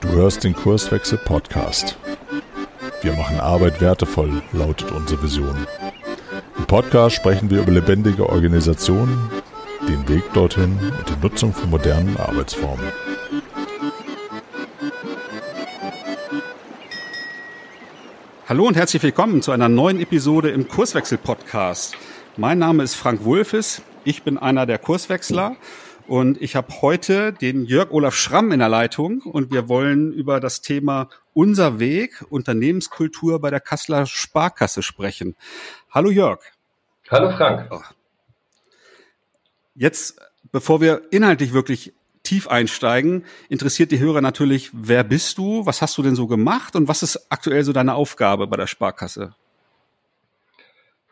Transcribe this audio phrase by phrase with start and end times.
[0.00, 1.98] Du hörst den Kurswechsel Podcast.
[3.00, 5.66] Wir machen Arbeit wertevoll, lautet unsere Vision.
[6.58, 9.30] Im Podcast sprechen wir über lebendige Organisationen,
[9.88, 12.86] den Weg dorthin und die Nutzung von modernen Arbeitsformen.
[18.48, 21.96] Hallo und herzlich willkommen zu einer neuen Episode im Kurswechsel Podcast.
[22.36, 23.82] Mein Name ist Frank Wulfes.
[24.04, 25.56] Ich bin einer der Kurswechsler
[26.12, 30.40] und ich habe heute den Jörg Olaf Schramm in der Leitung und wir wollen über
[30.40, 35.36] das Thema Unser Weg, Unternehmenskultur bei der Kasseler Sparkasse sprechen.
[35.90, 36.40] Hallo Jörg.
[37.10, 37.66] Hallo Frank.
[39.74, 40.20] Jetzt,
[40.52, 45.96] bevor wir inhaltlich wirklich tief einsteigen, interessiert die Hörer natürlich, wer bist du, was hast
[45.96, 49.34] du denn so gemacht und was ist aktuell so deine Aufgabe bei der Sparkasse?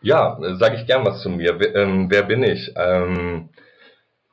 [0.03, 1.59] Ja, sage ich gern was zu mir.
[1.59, 2.75] Wer, ähm, wer bin ich?
[2.77, 3.49] Ähm,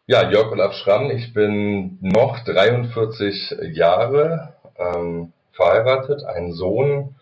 [0.10, 7.16] ja, Jörg Olaf Schramm, ich bin noch 43 Jahre ähm, verheiratet, einen Sohn.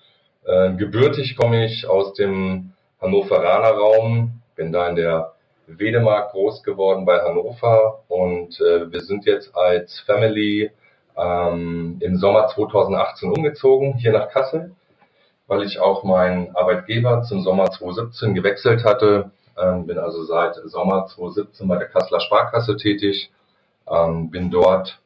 [0.46, 5.34] Äh, gebürtig komme ich aus dem Hannoveraner Raum, bin da in der
[5.66, 10.70] Wedemark groß geworden bei Hannover und äh, wir sind jetzt als Family
[11.18, 14.76] ähm, im Sommer 2018 umgezogen, hier nach Kassel,
[15.48, 19.32] weil ich auch meinen Arbeitgeber zum Sommer 2017 gewechselt hatte.
[19.58, 23.32] Ähm, bin also seit Sommer 2017 bei der Kasseler Sparkasse tätig,
[23.90, 25.00] ähm, bin dort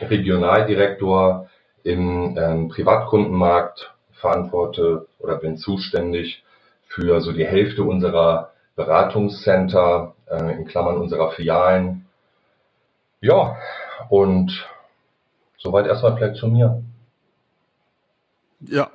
[0.00, 1.48] Regionaldirektor
[1.82, 6.44] im ähm, Privatkundenmarkt, verantworte oder bin zuständig
[6.86, 12.06] für so die Hälfte unserer Beratungscenter, äh, in Klammern unserer Filialen.
[13.20, 13.56] Ja,
[14.08, 14.68] und
[15.58, 16.82] soweit erstmal vielleicht zu mir.
[18.60, 18.91] Ja,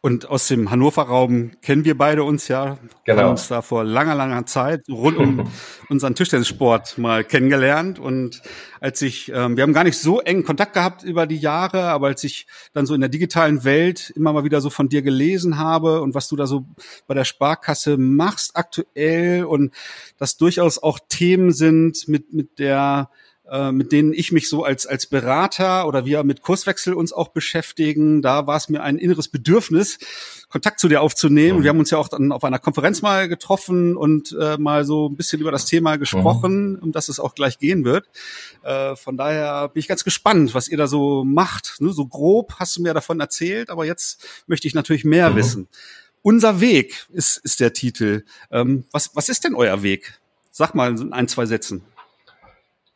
[0.00, 2.78] und aus dem Hannover-Raum kennen wir beide uns ja.
[3.04, 3.22] Genau.
[3.22, 5.50] Haben uns da vor langer, langer Zeit rund um
[5.88, 7.98] unseren Tischtennissport mal kennengelernt.
[7.98, 8.40] Und
[8.80, 12.08] als ich, ähm, wir haben gar nicht so engen Kontakt gehabt über die Jahre, aber
[12.08, 15.58] als ich dann so in der digitalen Welt immer mal wieder so von dir gelesen
[15.58, 16.64] habe und was du da so
[17.08, 19.74] bei der Sparkasse machst aktuell und
[20.16, 23.10] das durchaus auch Themen sind mit, mit der
[23.50, 27.28] äh, mit denen ich mich so als, als Berater oder wir mit Kurswechsel uns auch
[27.28, 28.20] beschäftigen.
[28.22, 29.98] Da war es mir ein inneres Bedürfnis,
[30.48, 31.60] Kontakt zu dir aufzunehmen.
[31.60, 31.62] Mhm.
[31.62, 35.08] Wir haben uns ja auch dann auf einer Konferenz mal getroffen und äh, mal so
[35.08, 36.78] ein bisschen über das Thema gesprochen, mhm.
[36.80, 38.06] um das es auch gleich gehen wird.
[38.62, 41.76] Äh, von daher bin ich ganz gespannt, was ihr da so macht.
[41.80, 45.36] Ne, so grob hast du mir davon erzählt, aber jetzt möchte ich natürlich mehr mhm.
[45.36, 45.68] wissen.
[46.22, 48.24] Unser Weg ist, ist der Titel.
[48.50, 50.20] Ähm, was, was ist denn euer Weg?
[50.50, 51.82] Sag mal in ein, zwei Sätzen.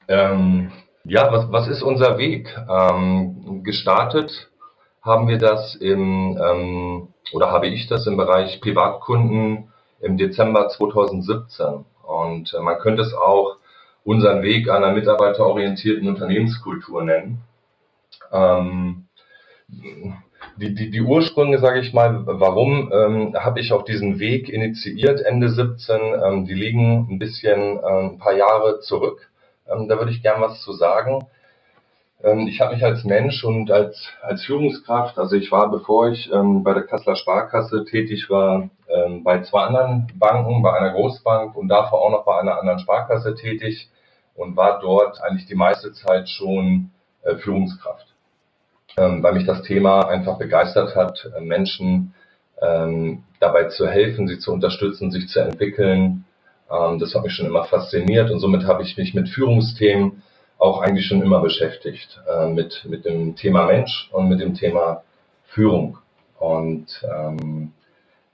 [0.09, 0.73] Ähm,
[1.05, 2.55] ja, was, was ist unser Weg?
[2.69, 4.51] Ähm, gestartet
[5.03, 11.85] haben wir das im, ähm, oder habe ich das im Bereich Privatkunden im Dezember 2017.
[12.03, 13.57] Und äh, man könnte es auch
[14.05, 17.43] unseren Weg einer mitarbeiterorientierten Unternehmenskultur nennen.
[18.33, 19.07] Ähm,
[20.57, 25.21] die, die, die Ursprünge, sage ich mal, warum ähm, habe ich auch diesen Weg initiiert
[25.23, 29.32] Ende 17, ähm, die liegen ein bisschen äh, ein paar Jahre zurück.
[29.67, 31.27] Ähm, da würde ich gern was zu sagen.
[32.23, 36.31] Ähm, ich habe mich als Mensch und als, als Führungskraft, also ich war, bevor ich
[36.33, 41.57] ähm, bei der Kasseler Sparkasse tätig war, ähm, bei zwei anderen Banken, bei einer Großbank
[41.57, 43.91] und davor auch noch bei einer anderen Sparkasse tätig
[44.35, 46.91] und war dort eigentlich die meiste Zeit schon
[47.23, 48.07] äh, Führungskraft.
[48.97, 52.15] Ähm, weil mich das Thema einfach begeistert hat, äh, Menschen
[52.61, 56.25] ähm, dabei zu helfen, sie zu unterstützen, sich zu entwickeln,
[56.73, 60.23] ähm, das hat mich schon immer fasziniert und somit habe ich mich mit Führungsthemen
[60.59, 65.03] auch eigentlich schon immer beschäftigt, äh, mit, mit dem Thema Mensch und mit dem Thema
[65.47, 65.99] Führung.
[66.39, 67.73] Und ähm,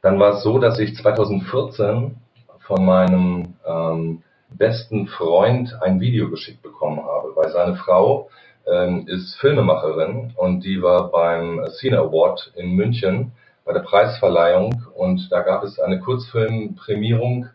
[0.03, 2.17] dann war es so, dass ich 2014
[2.61, 8.29] von meinem ähm, besten Freund ein Video geschickt bekommen habe, weil seine Frau
[8.67, 13.33] ähm, ist Filmemacherin und die war beim Cine Award in München
[13.65, 17.49] bei der Preisverleihung und da gab es eine Kurzfilmprämierung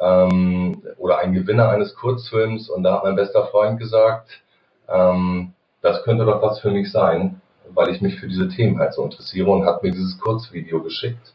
[0.00, 4.42] ähm, oder ein Gewinner eines Kurzfilms und da hat mein bester Freund gesagt,
[4.88, 5.52] ähm,
[5.82, 7.40] das könnte doch was für mich sein,
[7.74, 11.34] weil ich mich für diese Themen halt so interessiere und hat mir dieses Kurzvideo geschickt.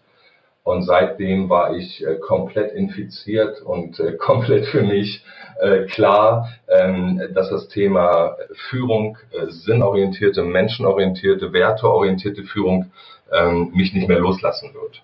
[0.63, 5.23] Und seitdem war ich äh, komplett infiziert und äh, komplett für mich
[5.59, 8.35] äh, klar, ähm, dass das Thema
[8.69, 12.91] Führung, äh, sinnorientierte, menschenorientierte, werteorientierte Führung
[13.31, 15.01] ähm, mich nicht mehr loslassen wird.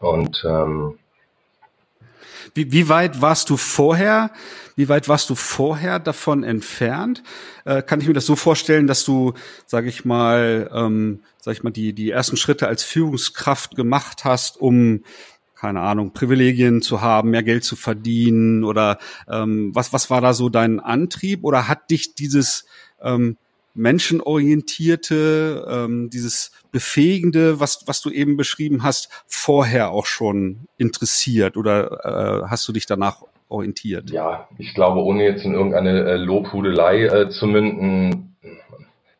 [0.00, 0.98] Und ähm,
[2.54, 4.30] wie, wie weit warst du vorher?
[4.76, 7.22] Wie weit warst du vorher davon entfernt?
[7.64, 9.34] Äh, kann ich mir das so vorstellen, dass du,
[9.66, 14.60] sage ich mal, ähm, sag ich mal, die die ersten Schritte als Führungskraft gemacht hast,
[14.60, 15.02] um
[15.62, 18.98] keine Ahnung, Privilegien zu haben, mehr Geld zu verdienen oder
[19.30, 22.64] ähm, was, was war da so dein Antrieb oder hat dich dieses
[23.00, 23.36] ähm,
[23.74, 32.42] menschenorientierte, ähm, dieses befähigende, was, was du eben beschrieben hast, vorher auch schon interessiert oder
[32.44, 34.10] äh, hast du dich danach orientiert?
[34.10, 38.36] Ja, ich glaube, ohne jetzt in irgendeine äh, Lobhudelei äh, zu münden,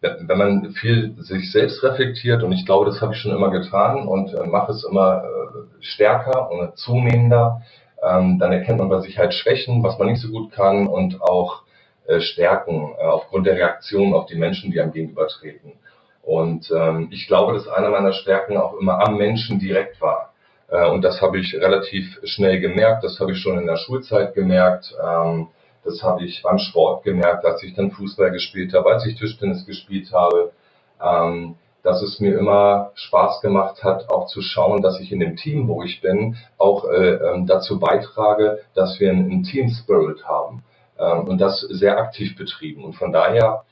[0.00, 4.08] wenn man viel sich selbst reflektiert, und ich glaube, das habe ich schon immer getan
[4.08, 7.62] und äh, mache es immer äh, stärker und zunehmender,
[8.02, 11.22] ähm, dann erkennt man bei sich halt Schwächen, was man nicht so gut kann und
[11.22, 11.62] auch
[12.06, 15.72] äh, Stärken äh, aufgrund der Reaktion auf die Menschen, die einem gegenübertreten.
[16.22, 20.32] Und ähm, ich glaube, dass einer meiner Stärken auch immer am Menschen direkt war.
[20.68, 24.34] Äh, und das habe ich relativ schnell gemerkt, das habe ich schon in der Schulzeit
[24.34, 24.94] gemerkt.
[25.02, 25.48] Ähm,
[25.84, 29.66] das habe ich beim Sport gemerkt, als ich dann Fußball gespielt habe, als ich Tischtennis
[29.66, 30.52] gespielt habe,
[31.02, 35.34] ähm, dass es mir immer Spaß gemacht hat, auch zu schauen, dass ich in dem
[35.34, 40.62] Team, wo ich bin, auch äh, ähm, dazu beitrage, dass wir einen Team Spirit haben
[40.98, 42.84] ähm, und das sehr aktiv betrieben.
[42.84, 43.64] Und von daher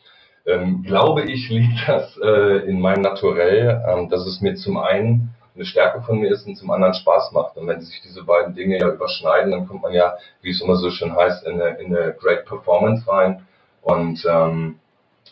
[0.50, 5.34] ähm, glaube ich, liegt das äh, in meinem Naturell, ähm, dass es mir zum einen
[5.54, 7.56] eine Stärke von mir ist und zum anderen Spaß macht.
[7.56, 10.76] Und wenn sich diese beiden Dinge ja überschneiden, dann kommt man ja, wie es immer
[10.76, 13.46] so schön heißt, in eine, in eine Great Performance rein.
[13.82, 14.78] Und ähm,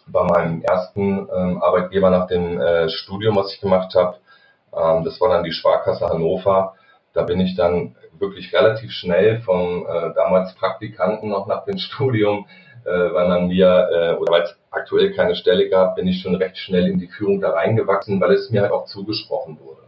[0.07, 4.17] bei meinem ersten ähm, Arbeitgeber nach dem äh, Studium, was ich gemacht habe,
[4.77, 6.75] ähm, das war dann die Sparkasse Hannover,
[7.13, 12.47] da bin ich dann wirklich relativ schnell vom äh, damals Praktikanten noch nach dem Studium,
[12.89, 16.35] äh, weil man mir, äh, oder weil es aktuell keine Stelle gab, bin ich schon
[16.35, 19.83] recht schnell in die Führung da reingewachsen, weil es mir halt auch zugesprochen wurde.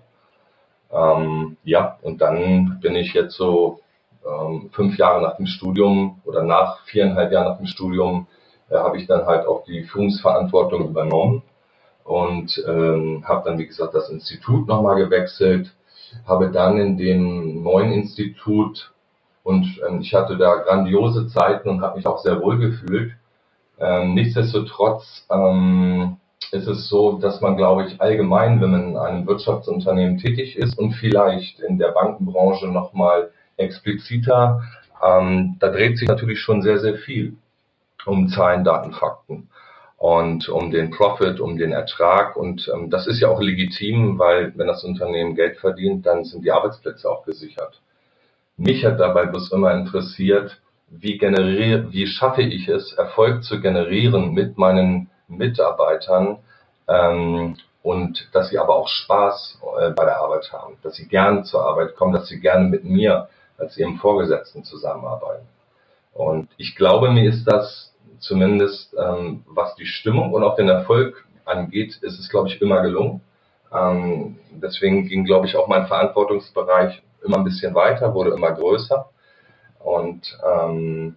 [0.93, 3.81] Ähm, ja, und dann bin ich jetzt so
[4.27, 8.27] ähm, fünf Jahre nach dem Studium oder nach viereinhalb Jahren nach dem Studium
[8.69, 11.43] äh, habe ich dann halt auch die Führungsverantwortung übernommen
[12.05, 15.75] und ähm, habe dann, wie gesagt, das Institut nochmal gewechselt,
[16.27, 18.93] habe dann in dem neuen Institut
[19.51, 23.13] und ähm, ich hatte da grandiose Zeiten und habe mich auch sehr wohl gefühlt.
[23.81, 26.19] Ähm, nichtsdestotrotz ähm,
[26.53, 30.79] ist es so, dass man, glaube ich, allgemein, wenn man in einem Wirtschaftsunternehmen tätig ist
[30.79, 34.63] und vielleicht in der Bankenbranche nochmal expliziter,
[35.05, 37.37] ähm, da dreht sich natürlich schon sehr, sehr viel
[38.07, 39.49] um Zahlen, Daten, Fakten
[39.97, 42.37] und um den Profit, um den Ertrag.
[42.37, 46.45] Und ähm, das ist ja auch legitim, weil wenn das Unternehmen Geld verdient, dann sind
[46.45, 47.81] die Arbeitsplätze auch gesichert.
[48.61, 50.61] Mich hat dabei bloß immer interessiert,
[50.91, 56.41] wie generiere, wie schaffe ich es, Erfolg zu generieren mit meinen Mitarbeitern
[56.87, 61.45] ähm, und dass sie aber auch Spaß äh, bei der Arbeit haben, dass sie gerne
[61.45, 65.49] zur Arbeit kommen, dass sie gerne mit mir als ihrem Vorgesetzten zusammenarbeiten.
[66.13, 71.25] Und ich glaube, mir ist das zumindest, ähm, was die Stimmung und auch den Erfolg
[71.47, 73.23] angeht, ist es, glaube ich, immer gelungen.
[73.73, 79.09] Ähm, deswegen ging, glaube ich, auch mein Verantwortungsbereich immer ein bisschen weiter, wurde immer größer.
[79.79, 81.17] Und ähm,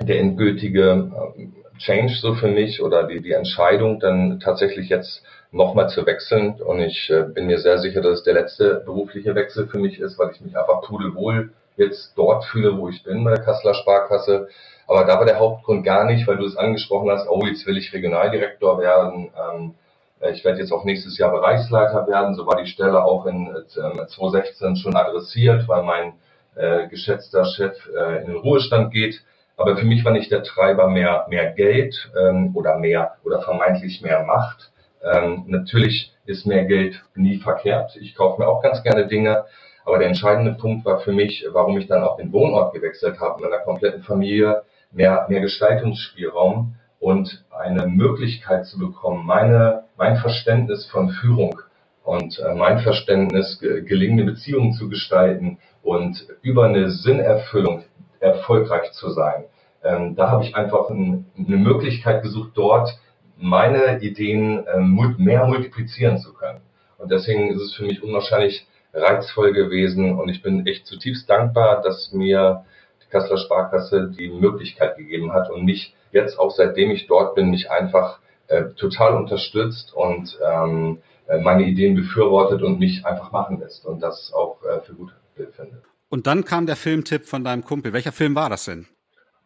[0.00, 5.88] der endgültige ähm, Change so für mich oder die, die Entscheidung dann tatsächlich jetzt nochmal
[5.88, 6.60] zu wechseln.
[6.60, 9.98] Und ich äh, bin mir sehr sicher, dass es der letzte berufliche Wechsel für mich
[9.98, 13.74] ist, weil ich mich einfach pudelwohl jetzt dort fühle, wo ich bin bei der Kasseler
[13.74, 14.48] Sparkasse.
[14.86, 17.78] Aber da war der Hauptgrund gar nicht, weil du es angesprochen hast, oh, jetzt will
[17.78, 19.30] ich Regionaldirektor werden.
[19.36, 19.81] Ähm, äh,
[20.30, 22.34] ich werde jetzt auch nächstes Jahr Bereichsleiter werden.
[22.34, 26.14] So war die Stelle auch in äh, 2016 schon adressiert, weil mein
[26.54, 29.22] äh, geschätzter Chef äh, in den Ruhestand geht.
[29.56, 34.02] Aber für mich war nicht der Treiber mehr, mehr Geld ähm, oder mehr oder vermeintlich
[34.02, 34.72] mehr Macht.
[35.02, 37.96] Ähm, natürlich ist mehr Geld nie verkehrt.
[37.96, 39.44] Ich kaufe mir auch ganz gerne Dinge.
[39.84, 43.42] Aber der entscheidende Punkt war für mich, warum ich dann auch den Wohnort gewechselt habe,
[43.42, 44.62] mit einer kompletten Familie,
[44.92, 51.60] mehr, mehr Gestaltungsspielraum und eine Möglichkeit zu bekommen, meine, mein Verständnis von Führung
[52.04, 57.84] und äh, mein Verständnis, gelingende Beziehungen zu gestalten und über eine Sinnerfüllung
[58.20, 59.44] erfolgreich zu sein.
[59.84, 62.98] Ähm, da habe ich einfach ein, eine Möglichkeit gesucht, dort
[63.36, 66.60] meine Ideen ähm, mehr multiplizieren zu können.
[66.98, 71.82] Und deswegen ist es für mich unwahrscheinlich reizvoll gewesen und ich bin echt zutiefst dankbar,
[71.82, 72.64] dass mir
[73.02, 77.50] die Kasseler Sparkasse die Möglichkeit gegeben hat und mich jetzt auch seitdem ich dort bin,
[77.50, 78.20] mich einfach
[78.52, 84.00] äh, total unterstützt und ähm, äh, meine Ideen befürwortet und mich einfach machen lässt und
[84.02, 85.82] das auch äh, für gut findet.
[86.10, 87.94] Und dann kam der Filmtipp von deinem Kumpel.
[87.94, 88.86] Welcher Film war das denn?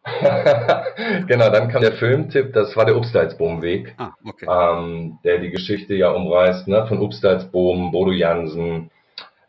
[1.27, 4.45] genau, dann kam der Filmtipp, das war der Upstalsboom-Weg, ah, okay.
[4.49, 8.89] ähm, der die Geschichte ja umreißt, ne, von Upstalsboom, Bodo Jansen.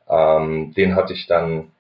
[0.09, 1.73] Ähm, den hatte ich dann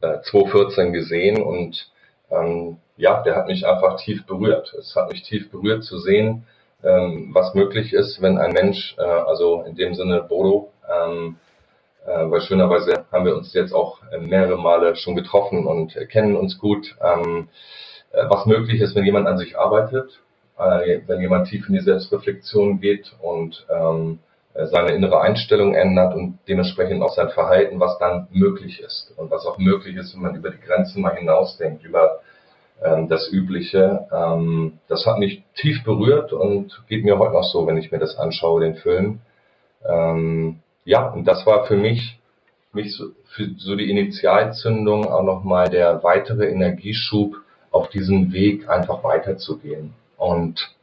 [0.00, 1.90] äh, 2014 gesehen und
[2.30, 4.72] ähm, ja, der hat mich einfach tief berührt.
[4.78, 6.44] Es hat mich tief berührt zu sehen,
[6.84, 11.36] was möglich ist, wenn ein Mensch, äh, also in dem Sinne Bodo, ähm,
[12.06, 16.58] äh, weil schönerweise haben wir uns jetzt auch mehrere Male schon getroffen und kennen uns
[16.58, 17.48] gut, ähm,
[18.12, 20.20] äh, was möglich ist, wenn jemand an sich arbeitet,
[20.58, 24.20] äh, wenn jemand tief in die Selbstreflexion geht und ähm,
[24.54, 29.46] seine innere Einstellung ändert und dementsprechend auch sein Verhalten, was dann möglich ist und was
[29.46, 32.20] auch möglich ist, wenn man über die Grenzen mal hinausdenkt, über
[32.82, 34.06] ähm, das Übliche.
[34.12, 37.98] Ähm, das hat mich tief berührt und geht mir heute noch so, wenn ich mir
[37.98, 39.20] das anschaue, den Film.
[39.86, 42.18] Ähm, ja, und das war für mich,
[42.72, 47.36] mich so, für so die Initialzündung auch nochmal der weitere Energieschub
[47.70, 49.94] auf diesen Weg einfach weiterzugehen.
[50.16, 50.74] Und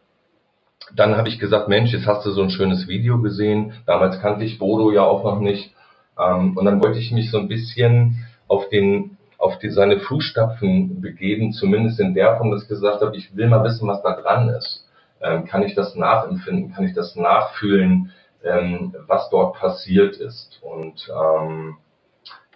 [0.95, 3.73] dann habe ich gesagt, Mensch, jetzt hast du so ein schönes Video gesehen.
[3.85, 5.73] Damals kannte ich Bodo ja auch noch nicht.
[6.19, 11.01] Ähm, und dann wollte ich mich so ein bisschen auf den auf die, seine Fußstapfen
[11.01, 14.15] begeben, zumindest in der Form, dass ich gesagt habe, ich will mal wissen, was da
[14.15, 14.87] dran ist.
[15.19, 16.73] Ähm, kann ich das nachempfinden?
[16.73, 18.11] Kann ich das nachfühlen,
[18.43, 20.61] ähm, was dort passiert ist?
[20.61, 21.77] Und ähm,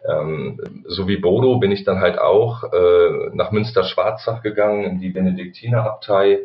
[0.07, 5.09] ähm, so wie Bodo bin ich dann halt auch äh, nach Münster-Schwarzach gegangen, in die
[5.09, 6.39] Benediktinerabtei.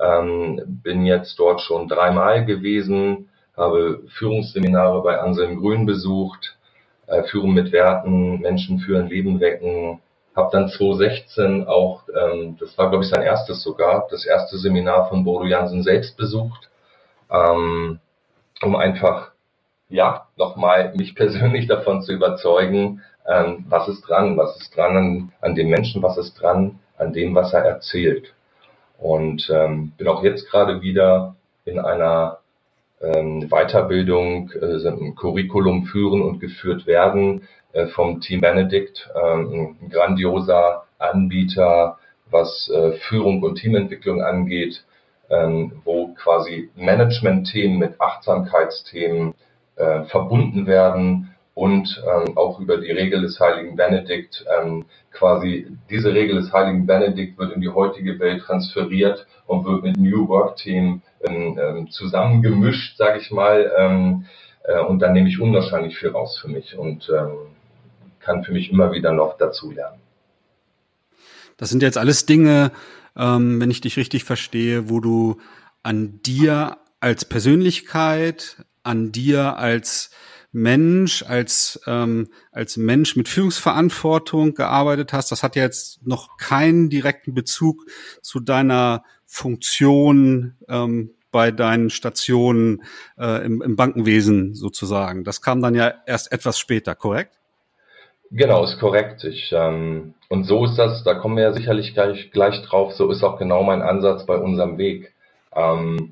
[0.00, 6.57] Ähm, bin jetzt dort schon dreimal gewesen, habe Führungsseminare bei Anselm Grün besucht,
[7.08, 10.00] äh, Führen mit Werten, Menschen führen, Leben wecken.
[10.36, 15.08] Habe dann 2016 auch, ähm, das war glaube ich sein erstes sogar, das erste Seminar
[15.08, 16.70] von Bodo Jansen selbst besucht,
[17.30, 17.98] ähm,
[18.62, 19.32] um einfach
[19.88, 25.32] ja nochmal mich persönlich davon zu überzeugen, ähm, was ist dran, was ist dran an,
[25.40, 28.34] an dem Menschen, was ist dran an dem, was er erzählt.
[28.98, 32.38] Und ähm, bin auch jetzt gerade wieder in einer
[33.00, 39.90] ähm, Weiterbildung, äh, ein Curriculum führen und geführt werden äh, vom Team Benedict, äh, ein
[39.90, 41.98] grandioser Anbieter,
[42.30, 44.84] was äh, Führung und Teamentwicklung angeht,
[45.30, 49.34] ähm, wo quasi Management-Themen mit Achtsamkeitsthemen
[50.08, 54.44] verbunden werden und ähm, auch über die Regel des heiligen Benedikt.
[54.60, 59.82] Ähm, quasi diese Regel des heiligen Benedikt wird in die heutige Welt transferiert und wird
[59.82, 63.72] mit New Work-Themen ähm, ähm, zusammengemischt, sage ich mal.
[63.76, 64.26] Ähm,
[64.62, 67.48] äh, und dann nehme ich unwahrscheinlich viel raus für mich und ähm,
[68.20, 69.98] kann für mich immer wieder noch dazulernen.
[71.56, 72.70] Das sind jetzt alles Dinge,
[73.16, 75.38] ähm, wenn ich dich richtig verstehe, wo du
[75.82, 80.12] an dir als Persönlichkeit, an dir als
[80.52, 85.30] Mensch, als, ähm, als Mensch mit Führungsverantwortung gearbeitet hast.
[85.30, 87.84] Das hat ja jetzt noch keinen direkten Bezug
[88.22, 92.82] zu deiner Funktion ähm, bei deinen Stationen
[93.18, 95.24] äh, im, im Bankenwesen sozusagen.
[95.24, 97.38] Das kam dann ja erst etwas später, korrekt?
[98.30, 99.24] Genau, ist korrekt.
[99.24, 103.10] Ich, ähm, und so ist das, da kommen wir ja sicherlich gleich, gleich drauf, so
[103.10, 105.12] ist auch genau mein Ansatz bei unserem Weg.
[105.54, 106.07] Ähm,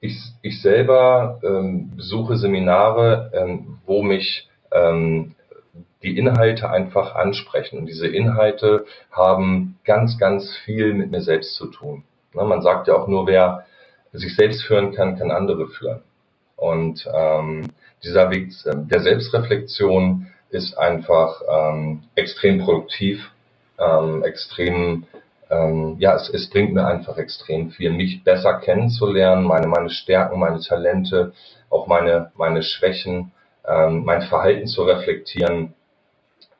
[0.00, 5.34] ich, ich selber ähm, besuche Seminare, ähm, wo mich ähm,
[6.02, 7.78] die Inhalte einfach ansprechen.
[7.78, 12.04] Und diese Inhalte haben ganz, ganz viel mit mir selbst zu tun.
[12.34, 13.66] Ne, man sagt ja auch nur, wer
[14.12, 16.02] sich selbst führen kann, kann andere führen.
[16.56, 17.68] Und ähm,
[18.02, 23.30] dieser Weg ähm, der Selbstreflexion ist einfach ähm, extrem produktiv,
[23.78, 25.06] ähm, extrem
[25.50, 30.38] ähm, ja, es, es bringt mir einfach extrem viel, mich besser kennenzulernen, meine, meine Stärken,
[30.38, 31.32] meine Talente,
[31.70, 33.32] auch meine, meine Schwächen,
[33.66, 35.74] ähm, mein Verhalten zu reflektieren,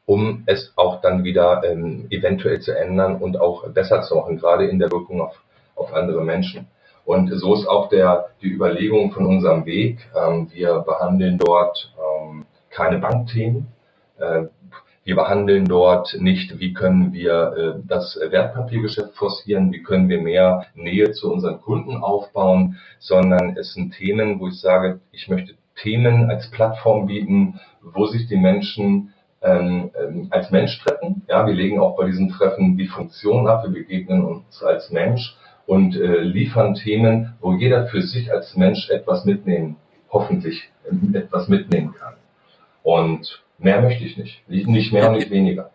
[0.07, 4.67] um es auch dann wieder ähm, eventuell zu ändern und auch besser zu machen, gerade
[4.67, 5.37] in der Wirkung auf,
[5.75, 6.67] auf andere Menschen.
[7.05, 9.99] Und so ist auch der, die Überlegung von unserem Weg.
[10.15, 13.67] Ähm, wir behandeln dort ähm, keine Bankthemen.
[14.19, 14.45] Äh,
[15.09, 20.67] wir behandeln dort nicht, wie können wir äh, das Wertpapiergeschäft forcieren, wie können wir mehr
[20.75, 26.31] Nähe zu unseren Kunden aufbauen, sondern es sind Themen, wo ich sage, ich möchte Themen
[26.31, 31.23] als Plattform bieten, wo sich die Menschen ähm, ähm, als Mensch treffen.
[31.27, 35.35] Ja, wir legen auch bei diesen Treffen die Funktion ab, wir begegnen uns als Mensch
[35.65, 39.77] und äh, liefern Themen, wo jeder für sich als Mensch etwas mitnehmen,
[40.11, 42.13] hoffentlich äh, etwas mitnehmen kann.
[42.83, 44.43] Und Mehr möchte ich nicht.
[44.49, 45.73] Nicht mehr und nicht weniger.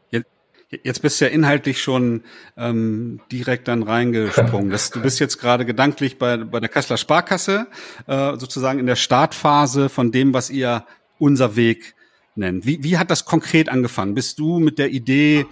[0.81, 2.23] Jetzt bist du ja inhaltlich schon
[2.57, 4.71] ähm, direkt dann reingesprungen.
[4.71, 7.67] Das, du bist jetzt gerade gedanklich bei, bei der Kasseler Sparkasse,
[8.07, 10.85] äh, sozusagen in der Startphase von dem, was ihr
[11.19, 11.93] unser Weg
[12.35, 12.65] nennt.
[12.65, 14.15] Wie, wie hat das konkret angefangen?
[14.15, 15.45] Bist du mit der Idee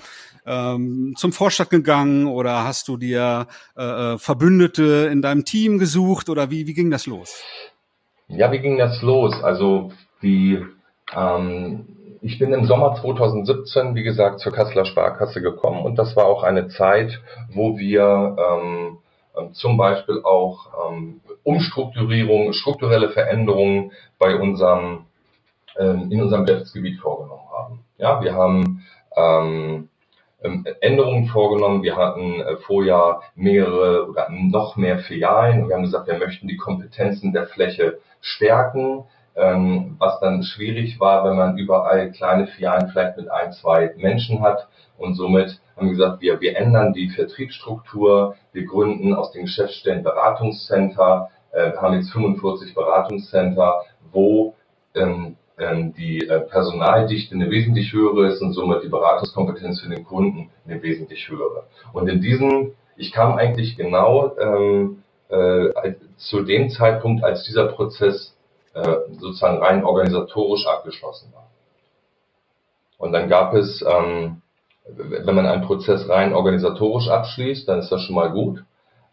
[0.46, 3.48] ähm, zum Vorstand gegangen oder hast du dir
[3.78, 7.44] äh, äh Verbündete in deinem Team gesucht oder wie, wie ging das los?
[8.28, 9.36] Ja, wie ging das los?
[9.44, 9.92] Also
[10.24, 10.66] die
[11.16, 11.86] ähm,
[12.22, 16.44] ich bin im Sommer 2017, wie gesagt, zur Kasseler Sparkasse gekommen und das war auch
[16.44, 18.98] eine Zeit, wo wir ähm,
[19.38, 25.06] ähm, zum Beispiel auch ähm, Umstrukturierung, strukturelle Veränderungen bei unserem
[25.80, 27.80] ähm, in unserem Geschäftsgebiet vorgenommen haben.
[27.98, 28.84] Ja, wir haben
[29.16, 29.90] ähm,
[30.44, 31.84] ähm, Änderungen vorgenommen.
[31.84, 35.68] Wir hatten äh, vorher mehrere oder noch mehr Filialen.
[35.68, 41.24] Wir haben gesagt, wir möchten die Kompetenzen der Fläche stärken, ähm, was dann schwierig war,
[41.24, 44.68] wenn man überall kleine Filialen vielleicht mit ein, zwei Menschen hat.
[44.98, 50.04] Und somit haben wir gesagt, wir, wir ändern die Vertriebsstruktur, wir gründen aus den Geschäftsstellen
[50.04, 54.56] Beratungscenter, äh, haben jetzt 45 Beratungscenter, wo
[54.96, 60.04] ähm, ähm, die äh, Personaldichte eine wesentlich höhere ist und somit die Beratungskompetenz für den
[60.04, 61.66] Kunden eine wesentlich höhere.
[61.94, 68.36] Und in diesem, ich kam eigentlich genau ähm, äh, zu dem Zeitpunkt, als dieser Prozess
[68.74, 71.48] sozusagen rein organisatorisch abgeschlossen war.
[72.98, 74.42] Und dann gab es, ähm,
[74.86, 78.64] wenn man einen Prozess rein organisatorisch abschließt, dann ist das schon mal gut.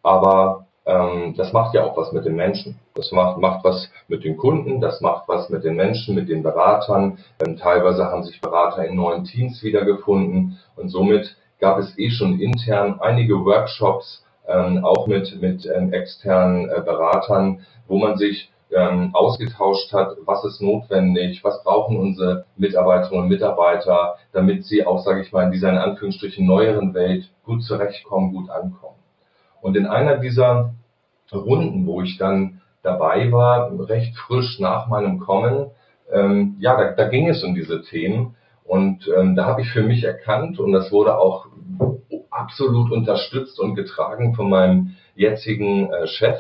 [0.03, 2.79] Aber ähm, das macht ja auch was mit den Menschen.
[2.95, 6.43] Das macht, macht was mit den Kunden, das macht was mit den Menschen, mit den
[6.43, 7.19] Beratern.
[7.45, 12.41] Ähm, teilweise haben sich Berater in neuen Teams wiedergefunden und somit gab es eh schon
[12.41, 14.25] intern einige Workshops,
[14.83, 21.43] auch mit, mit externen äh, Beratern, wo man sich ähm, ausgetauscht hat, was ist notwendig,
[21.43, 25.79] was brauchen unsere Mitarbeiterinnen und Mitarbeiter, damit sie auch, sage ich mal, in dieser in
[25.79, 28.99] Anführungsstrichen neueren Welt gut zurechtkommen, gut ankommen.
[29.61, 30.75] Und in einer dieser
[31.33, 35.71] Runden, wo ich dann dabei war, recht frisch nach meinem Kommen,
[36.13, 38.37] ähm, ja, da, da ging es um diese Themen.
[38.65, 41.47] Und ähm, da habe ich für mich erkannt, und das wurde auch
[42.31, 46.39] absolut unterstützt und getragen von meinem jetzigen äh, Chef,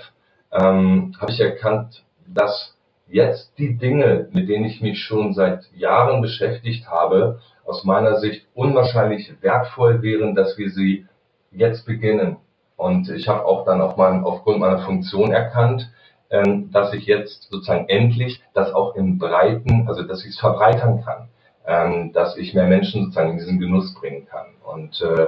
[0.52, 2.04] ähm, habe ich erkannt,
[2.34, 2.76] dass
[3.08, 8.46] jetzt die Dinge, mit denen ich mich schon seit Jahren beschäftigt habe, aus meiner Sicht
[8.54, 11.06] unwahrscheinlich wertvoll wären, dass wir sie
[11.50, 12.36] jetzt beginnen
[12.78, 15.90] und ich habe auch dann auf mein, aufgrund meiner Funktion erkannt,
[16.30, 21.02] ähm, dass ich jetzt sozusagen endlich das auch im Breiten, also dass ich es verbreitern
[21.04, 21.28] kann,
[21.66, 24.46] ähm, dass ich mehr Menschen sozusagen in diesen Genuss bringen kann.
[24.64, 25.26] Und äh,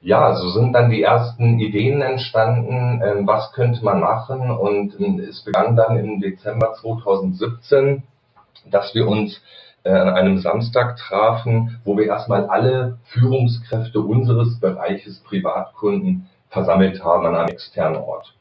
[0.00, 4.50] ja, so sind dann die ersten Ideen entstanden, ähm, was könnte man machen.
[4.50, 8.02] Und äh, es begann dann im Dezember 2017,
[8.70, 9.40] dass wir uns
[9.84, 17.26] äh, an einem Samstag trafen, wo wir erstmal alle Führungskräfte unseres Bereiches Privatkunden versammelt haben
[17.26, 18.32] an einem externen Ort.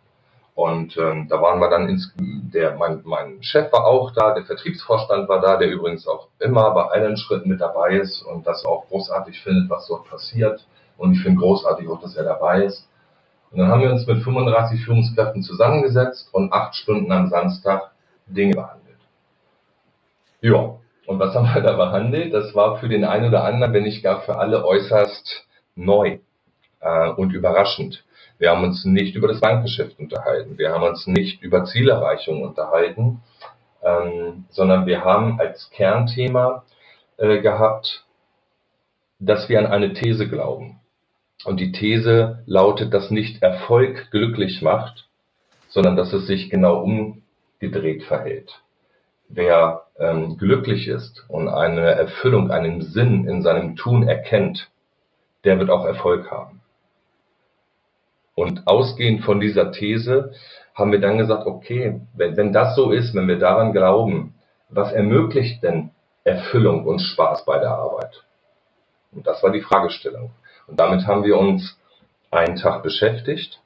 [0.55, 4.45] Und ähm, da waren wir dann ins, der, mein, mein Chef war auch da, der
[4.45, 8.63] Vertriebsvorstand war da, der übrigens auch immer bei allen Schritten mit dabei ist und das
[8.65, 10.65] auch großartig findet, was dort passiert.
[10.97, 12.87] Und ich finde großartig auch, dass er dabei ist.
[13.51, 17.91] Und dann haben wir uns mit 35 Führungskräften zusammengesetzt und acht Stunden am Samstag
[18.27, 18.97] Dinge behandelt.
[20.41, 22.33] Ja, und was haben wir da behandelt?
[22.33, 26.19] Das war für den einen oder anderen, wenn nicht gar für alle, äußerst neu
[26.79, 28.03] äh, und überraschend.
[28.37, 30.57] Wir haben uns nicht über das Bankgeschäft unterhalten.
[30.57, 33.21] Wir haben uns nicht über Zielerreichung unterhalten,
[33.81, 36.63] ähm, sondern wir haben als Kernthema
[37.17, 38.05] äh, gehabt,
[39.19, 40.81] dass wir an eine These glauben.
[41.43, 45.07] Und die These lautet, dass nicht Erfolg glücklich macht,
[45.67, 48.61] sondern dass es sich genau umgedreht verhält.
[49.27, 54.69] Wer ähm, glücklich ist und eine Erfüllung, einen Sinn in seinem Tun erkennt,
[55.43, 56.61] der wird auch Erfolg haben.
[58.35, 60.33] Und ausgehend von dieser These
[60.73, 64.35] haben wir dann gesagt, okay, wenn, wenn das so ist, wenn wir daran glauben,
[64.69, 65.91] was ermöglicht denn
[66.23, 68.23] Erfüllung und Spaß bei der Arbeit?
[69.13, 70.31] Und das war die Fragestellung.
[70.67, 71.77] Und damit haben wir uns
[72.31, 73.61] einen Tag beschäftigt.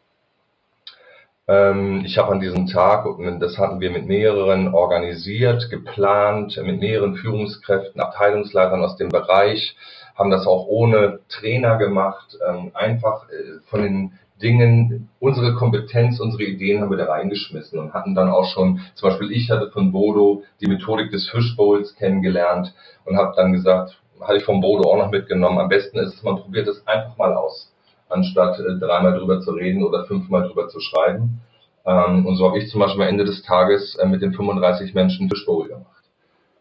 [1.48, 3.06] Ähm, ich habe an diesem Tag,
[3.40, 9.76] das hatten wir mit mehreren organisiert, geplant, mit mehreren Führungskräften, Abteilungsleitern aus dem Bereich,
[10.16, 16.44] haben das auch ohne Trainer gemacht, ähm, einfach äh, von den Dingen, unsere Kompetenz, unsere
[16.44, 19.92] Ideen haben wir da reingeschmissen und hatten dann auch schon, zum Beispiel ich hatte von
[19.92, 22.74] Bodo die Methodik des Fishbowls kennengelernt
[23.06, 26.24] und habe dann gesagt, hatte ich von Bodo auch noch mitgenommen, am besten ist es,
[26.24, 27.74] man probiert es einfach mal aus,
[28.10, 31.42] anstatt äh, dreimal drüber zu reden oder fünfmal drüber zu schreiben.
[31.86, 34.94] Ähm, und so habe ich zum Beispiel am Ende des Tages äh, mit den 35
[34.94, 36.04] Menschen Fishbowl gemacht.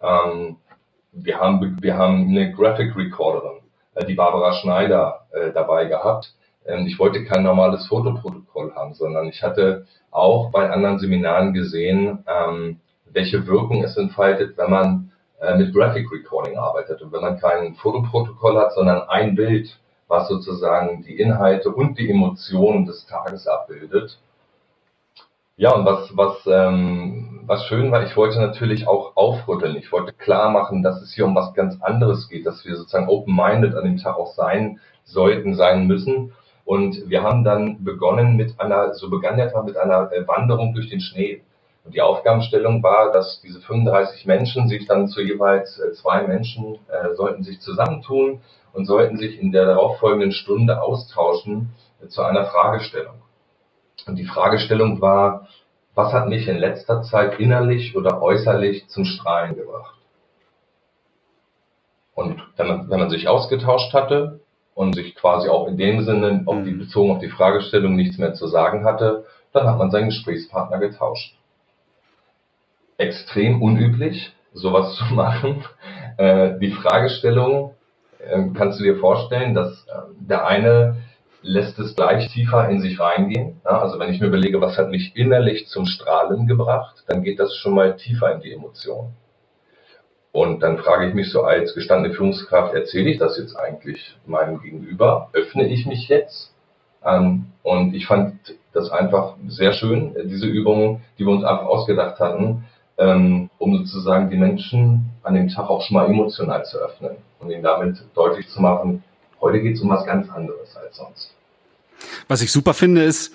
[0.02, 0.56] Ähm,
[1.12, 3.58] wir haben, wir haben eine Graphic Recorderin,
[3.94, 6.34] äh, die Barbara Schneider, äh, dabei gehabt,
[6.68, 12.24] ähm, ich wollte kein normales Fotoprotokoll haben, sondern ich hatte auch bei anderen Seminaren gesehen,
[12.26, 17.38] ähm, welche Wirkung es entfaltet, wenn man äh, mit Graphic Recording arbeitet und wenn man
[17.38, 23.46] kein Fotoprotokoll hat, sondern ein Bild, was sozusagen die Inhalte und die Emotionen des Tages
[23.46, 24.18] abbildet.
[25.56, 29.76] Ja, und was, was, ähm, was schön war, ich wollte natürlich auch aufrütteln.
[29.76, 33.08] Ich wollte klar machen, dass es hier um was ganz anderes geht, dass wir sozusagen
[33.08, 36.32] open-minded an dem Tag auch sein sollten, sein müssen.
[36.64, 40.74] Und wir haben dann begonnen mit einer, so begann der Tag mit einer äh, Wanderung
[40.74, 41.42] durch den Schnee.
[41.84, 46.78] Und die Aufgabenstellung war, dass diese 35 Menschen sich dann zu jeweils äh, zwei Menschen
[46.88, 48.40] äh, sollten sich zusammentun
[48.72, 51.70] und sollten sich in der darauffolgenden Stunde austauschen
[52.02, 53.22] äh, zu einer Fragestellung.
[54.06, 55.48] Und die Fragestellung war,
[55.94, 59.94] was hat mich in letzter Zeit innerlich oder äußerlich zum Strahlen gebracht?
[62.14, 64.40] Und wenn man, wenn man sich ausgetauscht hatte
[64.74, 66.80] und sich quasi auch in dem Sinne auf die, mhm.
[66.80, 71.37] bezogen auf die Fragestellung nichts mehr zu sagen hatte, dann hat man seinen Gesprächspartner getauscht
[72.98, 75.64] extrem unüblich, sowas zu machen.
[76.18, 77.74] Äh, die Fragestellung
[78.18, 80.96] äh, kannst du dir vorstellen, dass äh, der eine
[81.40, 83.60] lässt es gleich tiefer in sich reingehen.
[83.64, 87.38] Ja, also wenn ich mir überlege, was hat mich innerlich zum Strahlen gebracht, dann geht
[87.38, 89.14] das schon mal tiefer in die Emotionen.
[90.32, 94.60] Und dann frage ich mich so als gestandene Führungskraft, erzähle ich das jetzt eigentlich meinem
[94.60, 95.30] Gegenüber?
[95.32, 96.54] Öffne ich mich jetzt?
[97.04, 102.18] Ähm, und ich fand das einfach sehr schön, diese Übungen, die wir uns einfach ausgedacht
[102.20, 102.64] hatten,
[102.98, 107.50] ähm, um sozusagen die Menschen an dem Tag auch schon mal emotional zu öffnen und
[107.50, 109.02] ihnen damit deutlich zu machen,
[109.40, 111.34] heute geht es um was ganz anderes als sonst.
[112.26, 113.32] Was ich super finde, ist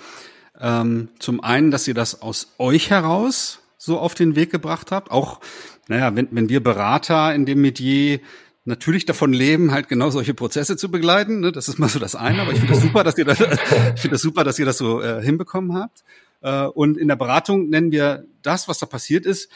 [0.60, 5.10] ähm, zum einen, dass ihr das aus euch heraus so auf den Weg gebracht habt.
[5.10, 5.40] Auch,
[5.88, 8.20] naja, wenn, wenn wir Berater in dem Metier
[8.64, 11.40] natürlich davon leben, halt genau solche Prozesse zu begleiten.
[11.40, 11.52] Ne?
[11.52, 13.40] Das ist mal so das eine, aber ich finde das super, dass ihr das,
[13.94, 16.02] ich finde das super, dass ihr das so äh, hinbekommen habt.
[16.44, 19.50] Äh, und in der Beratung nennen wir das, was da passiert ist,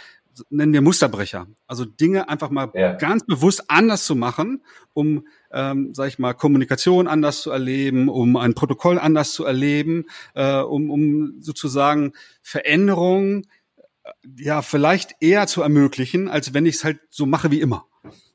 [0.48, 1.46] nennen wir Musterbrecher.
[1.66, 2.94] Also Dinge einfach mal ja.
[2.94, 8.36] ganz bewusst anders zu machen, um, ähm, sag ich mal, Kommunikation anders zu erleben, um
[8.36, 13.46] ein Protokoll anders zu erleben, äh, um, um sozusagen Veränderungen
[13.76, 17.86] äh, ja vielleicht eher zu ermöglichen, als wenn ich es halt so mache wie immer.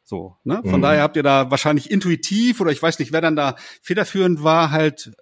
[0.03, 0.61] So, ne?
[0.63, 0.83] Von mhm.
[0.83, 4.69] daher habt ihr da wahrscheinlich intuitiv oder ich weiß nicht, wer dann da federführend war,
[4.69, 5.13] halt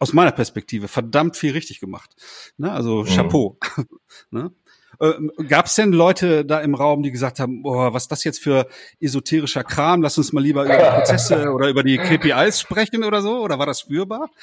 [0.00, 2.10] aus meiner Perspektive verdammt viel richtig gemacht.
[2.56, 2.72] Ne?
[2.72, 3.06] Also mhm.
[3.06, 3.58] Chapeau.
[4.30, 4.50] ne?
[5.00, 5.12] Äh,
[5.48, 8.40] Gab es denn Leute da im Raum, die gesagt haben, boah, was ist das jetzt
[8.40, 8.66] für
[9.00, 10.02] esoterischer Kram?
[10.02, 13.40] Lass uns mal lieber über die Prozesse oder über die KPIs sprechen oder so?
[13.40, 14.30] Oder war das spürbar?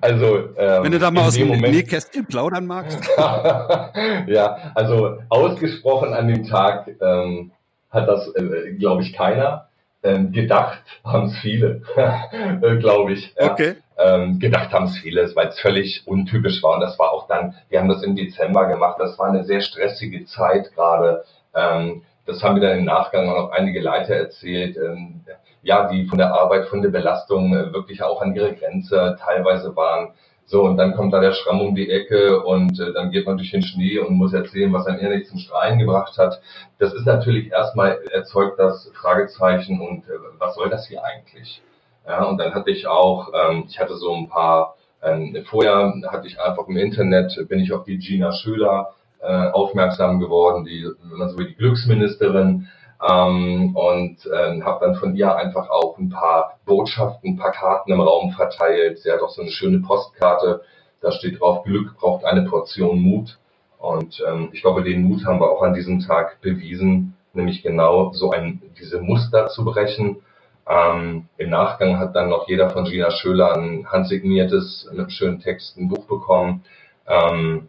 [0.00, 1.72] Also, ähm, wenn du da mal aus dem Moment...
[1.72, 2.98] Nähkästchen plaudern magst.
[3.16, 7.52] ja, also ausgesprochen an dem Tag ähm,
[7.90, 9.68] hat das, äh, glaube ich, keiner.
[10.04, 11.80] Ähm, gedacht haben es viele,
[12.62, 13.34] äh, glaube ich.
[13.38, 13.52] Ja.
[13.52, 13.76] Okay.
[13.96, 16.74] Ähm, gedacht haben es viele, weil es völlig untypisch war.
[16.74, 19.62] Und das war auch dann, wir haben das im Dezember gemacht, das war eine sehr
[19.62, 21.24] stressige Zeit gerade.
[21.54, 25.24] Ähm, das haben wir dann im Nachgang auch noch einige Leiter erzählt, ähm,
[25.62, 29.74] ja, die von der Arbeit, von der Belastung äh, wirklich auch an ihre Grenze teilweise
[29.74, 30.12] waren.
[30.46, 33.38] So, und dann kommt da der Schramm um die Ecke und äh, dann geht man
[33.38, 36.40] durch den Schnee und muss erzählen, was ein ehrlich zum Strahlen gebracht hat.
[36.78, 41.62] Das ist natürlich erstmal erzeugt das Fragezeichen und äh, was soll das hier eigentlich?
[42.06, 46.26] Ja, und dann hatte ich auch, ähm, ich hatte so ein paar, ähm, vorher hatte
[46.26, 51.28] ich einfach im Internet, bin ich auf die Gina Schöler äh, aufmerksam geworden, die, wenn
[51.30, 52.68] so wie die Glücksministerin,
[53.06, 57.92] ähm, und ähm, habe dann von ihr einfach auch ein paar Botschaften, ein paar Karten
[57.92, 58.98] im Raum verteilt.
[58.98, 60.62] Sie hat auch so eine schöne Postkarte,
[61.00, 63.38] da steht drauf, Glück braucht eine Portion Mut.
[63.78, 68.12] Und ähm, ich glaube, den Mut haben wir auch an diesem Tag bewiesen, nämlich genau
[68.12, 70.22] so ein, diese Muster zu brechen.
[70.66, 75.76] Ähm, Im Nachgang hat dann noch jeder von Gina Schöler ein handsigniertes, mit schönen Text,
[75.76, 76.64] ein Buch bekommen.
[77.06, 77.68] Ähm,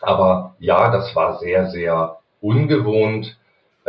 [0.00, 3.36] aber ja, das war sehr, sehr ungewohnt.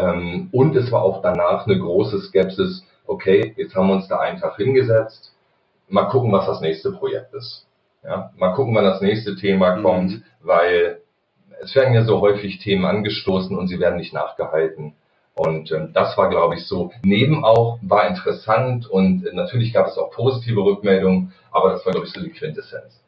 [0.01, 4.19] Ähm, und es war auch danach eine große Skepsis, okay, jetzt haben wir uns da
[4.19, 5.33] einen Tag hingesetzt,
[5.89, 7.67] mal gucken, was das nächste Projekt ist.
[8.03, 9.83] Ja, mal gucken, wann das nächste Thema mhm.
[9.83, 10.23] kommt, mhm.
[10.41, 11.01] weil
[11.61, 14.95] es werden ja so häufig Themen angestoßen und sie werden nicht nachgehalten.
[15.35, 16.91] Und ähm, das war, glaube ich, so.
[17.03, 21.93] Neben auch war interessant und äh, natürlich gab es auch positive Rückmeldungen, aber das war,
[21.93, 23.00] glaube ich, so die Quintessenz.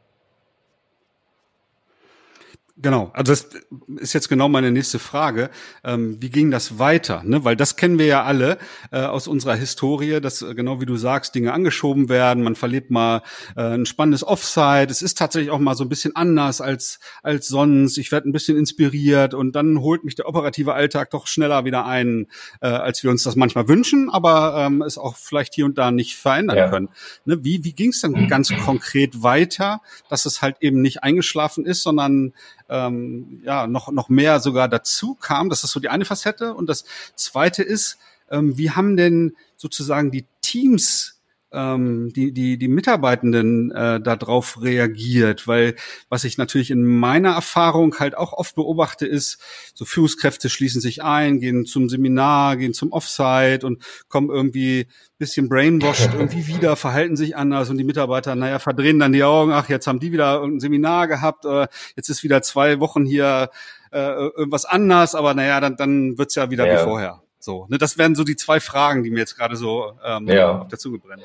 [2.76, 3.50] Genau, also das
[3.98, 5.52] ist jetzt genau meine nächste Frage.
[5.84, 7.22] Ähm, wie ging das weiter?
[7.24, 7.46] Ne?
[7.46, 8.58] Weil das kennen wir ja alle
[8.92, 12.90] äh, aus unserer Historie, dass äh, genau wie du sagst, Dinge angeschoben werden, man verlebt
[12.90, 13.22] mal
[13.56, 14.88] äh, ein spannendes Offside.
[14.90, 18.00] Es ist tatsächlich auch mal so ein bisschen anders als, als sonst.
[18.00, 21.86] Ich werde ein bisschen inspiriert und dann holt mich der operative Alltag doch schneller wieder
[21.86, 22.26] ein,
[22.60, 25.92] äh, als wir uns das manchmal wünschen, aber ähm, es auch vielleicht hier und da
[25.92, 26.70] nicht verändern ja.
[26.72, 26.90] können.
[27.26, 27.44] Ne?
[27.44, 31.84] Wie, wie ging es dann ganz konkret weiter, dass es halt eben nicht eingeschlafen ist,
[31.84, 32.34] sondern
[32.70, 35.50] ähm, ja noch noch mehr sogar dazu kam.
[35.50, 36.54] Das ist so die eine Facette.
[36.54, 37.98] Und das zweite ist,
[38.30, 41.13] ähm, wie haben denn sozusagen die Teams
[41.54, 45.76] ähm, die, die, die Mitarbeitenden äh, darauf reagiert, weil
[46.10, 49.40] was ich natürlich in meiner Erfahrung halt auch oft beobachte, ist,
[49.74, 54.88] so Führungskräfte schließen sich ein, gehen zum Seminar, gehen zum Offsite und kommen irgendwie
[55.18, 59.52] bisschen brainwashed irgendwie wieder, verhalten sich anders und die Mitarbeiter, naja, verdrehen dann die Augen,
[59.52, 63.50] ach, jetzt haben die wieder ein Seminar gehabt, äh, jetzt ist wieder zwei Wochen hier
[63.92, 66.80] äh, irgendwas anders, aber naja, dann, dann wird's ja wieder ja.
[66.80, 67.22] wie vorher.
[67.44, 70.60] So, ne, das wären so die zwei Fragen, die mir jetzt gerade so ähm, ja.
[70.60, 71.24] auf der Zunge brennen.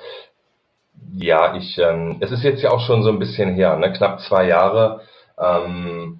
[1.14, 3.92] Ja, ich, ähm, es ist jetzt ja auch schon so ein bisschen her, ne?
[3.92, 5.02] knapp zwei Jahre.
[5.38, 6.18] Ähm,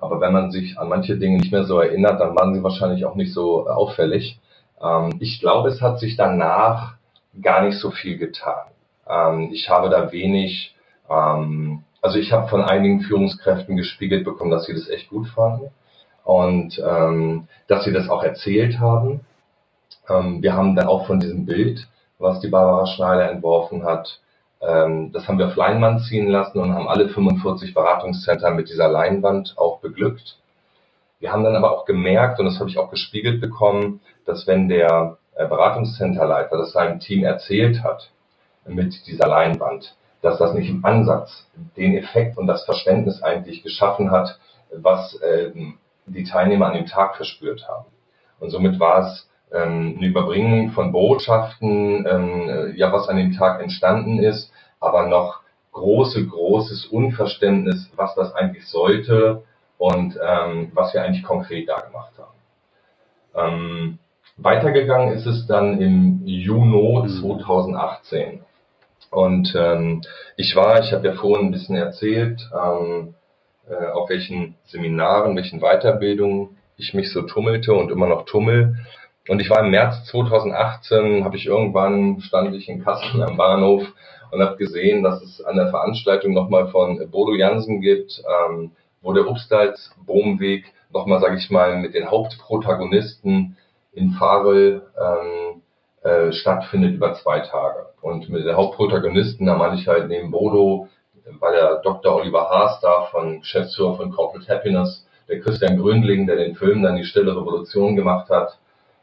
[0.00, 3.04] aber wenn man sich an manche Dinge nicht mehr so erinnert, dann waren sie wahrscheinlich
[3.04, 4.40] auch nicht so auffällig.
[4.82, 6.96] Ähm, ich glaube, es hat sich danach
[7.40, 8.66] gar nicht so viel getan.
[9.08, 10.74] Ähm, ich habe da wenig,
[11.08, 15.70] ähm, also ich habe von einigen Führungskräften gespiegelt bekommen, dass sie das echt gut fanden
[16.24, 19.20] und ähm, dass sie das auch erzählt haben.
[20.08, 24.20] Ähm, wir haben dann auch von diesem Bild, was die Barbara Schneider entworfen hat,
[24.62, 28.88] ähm, das haben wir auf Leinwand ziehen lassen und haben alle 45 Beratungscenter mit dieser
[28.88, 30.38] Leinwand auch beglückt.
[31.18, 34.68] Wir haben dann aber auch gemerkt, und das habe ich auch gespiegelt bekommen, dass wenn
[34.68, 38.10] der äh, das seinem Team erzählt hat
[38.64, 44.12] mit dieser Leinwand, dass das nicht im Ansatz den Effekt und das Verständnis eigentlich geschaffen
[44.12, 44.38] hat,
[44.70, 47.86] was ähm, die Teilnehmer an dem Tag verspürt haben.
[48.40, 53.32] Und somit war es ähm, eine Überbringung von Botschaften, ähm, äh, ja, was an dem
[53.32, 59.42] Tag entstanden ist, aber noch große, großes Unverständnis, was das eigentlich sollte
[59.78, 62.32] und ähm, was wir eigentlich konkret da gemacht haben.
[63.34, 63.98] Ähm,
[64.36, 68.42] weitergegangen ist es dann im Juni 2018.
[69.10, 70.02] Und ähm,
[70.36, 73.14] ich war, ich habe ja vorhin ein bisschen erzählt, ähm,
[73.68, 78.76] äh, auf welchen Seminaren, welchen Weiterbildungen ich mich so tummelte und immer noch tummel.
[79.28, 83.84] Und ich war im März 2018, habe ich irgendwann, stand ich in Kassel am Bahnhof
[84.32, 89.12] und habe gesehen, dass es an der Veranstaltung nochmal von Bodo Jansen gibt, ähm, wo
[89.12, 93.56] der Upstalsboomweg nochmal, sage ich mal, mit den Hauptprotagonisten
[93.92, 95.62] in Farel ähm,
[96.02, 97.86] äh, stattfindet über zwei Tage.
[98.00, 100.88] Und mit den Hauptprotagonisten, da meine ich halt neben Bodo
[101.40, 102.16] war der Dr.
[102.16, 106.96] Oliver Haas da von Geschäftsführer von Corporate Happiness, der Christian Gründling, der den Film dann
[106.96, 108.58] die Stille Revolution gemacht hat,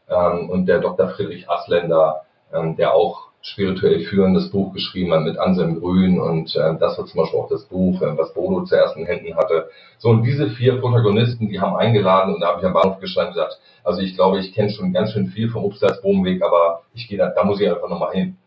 [0.10, 1.10] ähm, und der Dr.
[1.10, 6.76] Friedrich Asländer, ähm, der auch spirituell führendes Buch geschrieben hat mit Anselm Grün und äh,
[6.78, 9.70] das war zum Beispiel auch das Buch, äh, was Bodo zuerst in Händen hatte.
[9.98, 13.30] So, und diese vier Protagonisten, die haben eingeladen und da habe ich am Bahnhof gestanden
[13.30, 17.08] und gesagt, also ich glaube, ich kenne schon ganz schön viel vom Upsalzbogenweg, aber ich
[17.08, 18.38] gehe da, da muss ich einfach nochmal hin.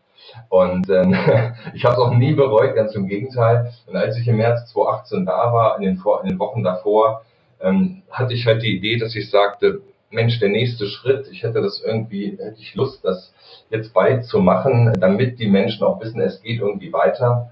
[0.49, 1.15] Und ähm,
[1.73, 3.73] ich habe es auch nie bereut, ganz im Gegenteil.
[3.87, 7.23] Und als ich im März 2018 da war, in den, Vor in den Wochen davor,
[7.61, 9.81] ähm, hatte ich halt die Idee, dass ich sagte,
[10.13, 13.33] Mensch, der nächste Schritt, ich hätte das irgendwie, hätte ich Lust, das
[13.69, 17.51] jetzt bald zu machen, damit die Menschen auch wissen, es geht irgendwie weiter.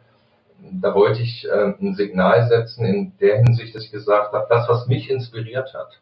[0.59, 4.69] Da wollte ich äh, ein Signal setzen in der Hinsicht, dass ich gesagt habe, das,
[4.69, 5.99] was mich inspiriert hat,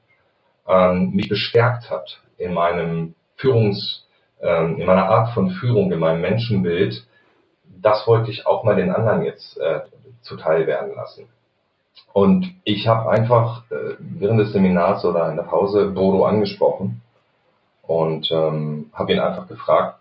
[0.68, 4.06] ähm, mich bestärkt hat in meinem Führungs,
[4.42, 7.06] ähm, in meiner Art von Führung, in meinem Menschenbild,
[7.82, 9.82] das wollte ich auch mal den anderen jetzt äh,
[10.22, 11.28] zuteil werden lassen.
[12.14, 17.02] Und ich habe einfach äh, während des Seminars oder in der Pause Bodo angesprochen
[17.84, 20.00] und ähm, habe ihn einfach gefragt,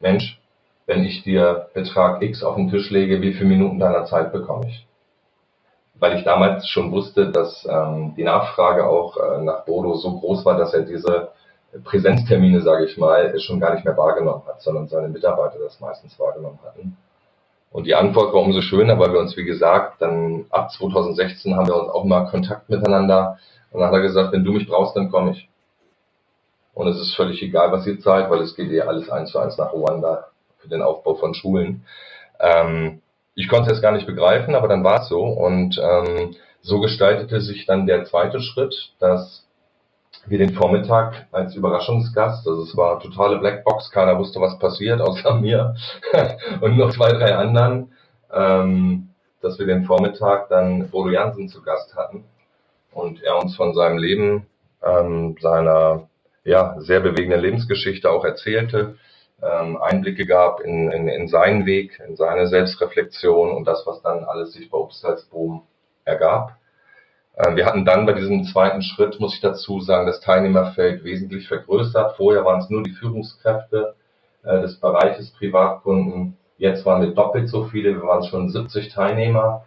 [0.00, 0.40] Mensch,
[0.86, 4.68] wenn ich dir Betrag X auf den Tisch lege, wie viele Minuten deiner Zeit bekomme
[4.68, 4.86] ich?
[5.94, 10.44] Weil ich damals schon wusste, dass ähm, die Nachfrage auch äh, nach Bodo so groß
[10.44, 11.28] war, dass er diese
[11.84, 16.18] Präsenztermine, sage ich mal, schon gar nicht mehr wahrgenommen hat, sondern seine Mitarbeiter das meistens
[16.18, 16.96] wahrgenommen hatten.
[17.70, 21.68] Und die Antwort war umso schöner, weil wir uns, wie gesagt, dann ab 2016 haben
[21.68, 23.38] wir uns auch mal Kontakt miteinander.
[23.70, 25.48] Und dann hat er gesagt, wenn du mich brauchst, dann komme ich.
[26.74, 29.38] Und es ist völlig egal, was ihr zahlt, weil es geht eh alles eins zu
[29.38, 30.26] eins nach Ruanda
[30.58, 31.84] für den Aufbau von Schulen.
[32.40, 33.02] Ähm,
[33.34, 35.22] ich konnte es gar nicht begreifen, aber dann war es so.
[35.22, 39.46] Und ähm, so gestaltete sich dann der zweite Schritt, dass
[40.26, 45.34] wir den Vormittag als Überraschungsgast, also es war totale Blackbox, keiner wusste, was passiert, außer
[45.40, 45.74] mir
[46.60, 47.92] und noch zwei, drei anderen,
[48.32, 52.24] ähm, dass wir den Vormittag dann Bodo Jansen zu Gast hatten
[52.92, 54.46] und er uns von seinem Leben,
[54.82, 56.08] ähm, seiner
[56.44, 58.96] ja, sehr bewegenden Lebensgeschichte auch erzählte,
[59.42, 64.24] ähm, Einblicke gab in, in, in seinen Weg, in seine Selbstreflexion und das, was dann
[64.24, 65.62] alles sich bei Obstalsboom
[66.04, 66.56] ergab.
[67.42, 71.48] Ähm, wir hatten dann bei diesem zweiten Schritt, muss ich dazu sagen, das Teilnehmerfeld wesentlich
[71.48, 72.16] vergrößert.
[72.16, 73.94] Vorher waren es nur die Führungskräfte
[74.42, 76.36] äh, des Bereiches Privatkunden.
[76.58, 79.64] Jetzt waren wir doppelt so viele, wir waren schon 70 Teilnehmer,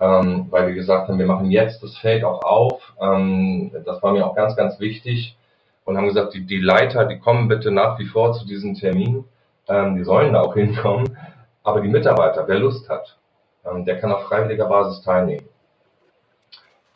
[0.00, 2.92] ähm, weil wir gesagt haben, wir machen jetzt das Feld auch auf.
[3.00, 5.36] Ähm, das war mir auch ganz, ganz wichtig
[5.84, 9.24] und haben gesagt, die, Leiter, die kommen bitte nach wie vor zu diesem Termin.
[9.68, 11.16] die sollen da auch hinkommen.
[11.62, 13.16] Aber die Mitarbeiter, wer Lust hat,
[13.64, 15.43] ähm, der kann auf freiwilliger Basis teilnehmen.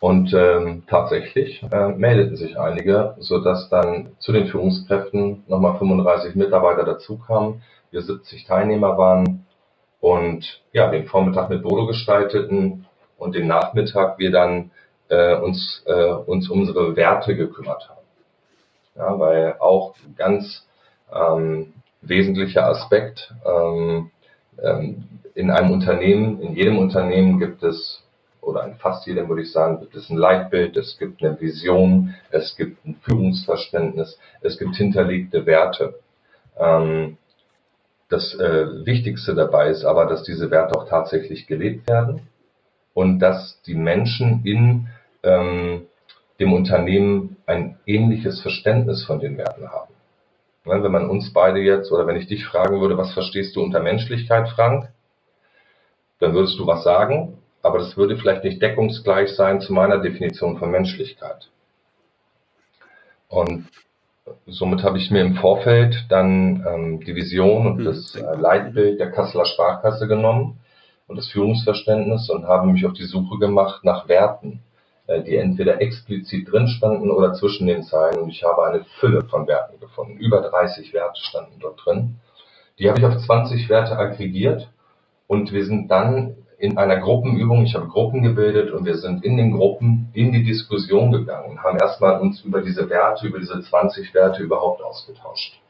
[0.00, 6.37] Und ähm, tatsächlich äh, meldeten sich einige, so dass dann zu den Führungskräften nochmal 35
[6.37, 9.46] Mitarbeiter dazukamen, wir 70 Teilnehmer waren
[10.00, 14.70] und ja, den Vormittag mit Bodo gestalteten und den Nachmittag wir dann
[15.08, 17.98] äh, uns, äh, uns unsere Werte gekümmert haben.
[18.94, 20.66] Ja, weil auch ganz
[21.12, 24.11] ähm, wesentlicher Aspekt ähm,
[24.62, 28.02] ähm, in einem Unternehmen, in jedem Unternehmen gibt es
[28.48, 32.14] oder in fast jedem würde ich sagen, gibt es ein Leitbild, es gibt eine Vision,
[32.30, 35.94] es gibt ein Führungsverständnis, es gibt hinterlegte Werte.
[36.58, 37.18] Ähm,
[38.08, 42.22] das äh, Wichtigste dabei ist aber, dass diese Werte auch tatsächlich gelebt werden
[42.94, 44.88] und dass die Menschen in
[45.22, 45.82] ähm,
[46.40, 49.92] dem Unternehmen ein ähnliches Verständnis von den Werten haben.
[50.64, 53.80] Wenn man uns beide jetzt oder wenn ich dich fragen würde, was verstehst du unter
[53.80, 54.88] Menschlichkeit, Frank?
[56.18, 60.58] Dann würdest du was sagen, aber das würde vielleicht nicht deckungsgleich sein zu meiner Definition
[60.58, 61.50] von Menschlichkeit.
[63.28, 63.66] Und
[64.46, 69.00] somit habe ich mir im Vorfeld dann ähm, die Vision und hm, das äh, Leitbild
[69.00, 70.60] der Kasseler Sparkasse genommen
[71.06, 74.60] und das Führungsverständnis und habe mich auf die Suche gemacht nach Werten,
[75.06, 78.18] äh, die entweder explizit drin standen oder zwischen den Zeilen.
[78.18, 80.18] Und ich habe eine Fülle von Werten gefunden.
[80.18, 82.16] Über 30 Werte standen dort drin.
[82.78, 84.68] Die habe ich auf 20 Werte aggregiert
[85.26, 89.36] und wir sind dann in einer Gruppenübung, ich habe Gruppen gebildet und wir sind in
[89.36, 93.62] den Gruppen in die Diskussion gegangen und haben erstmal uns über diese Werte, über diese
[93.62, 95.60] 20 Werte überhaupt ausgetauscht.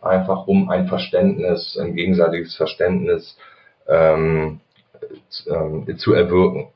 [0.00, 3.36] Einfach um ein Verständnis, ein gegenseitiges Verständnis
[3.86, 4.60] ähm,
[5.46, 6.68] ähm, zu erwirken.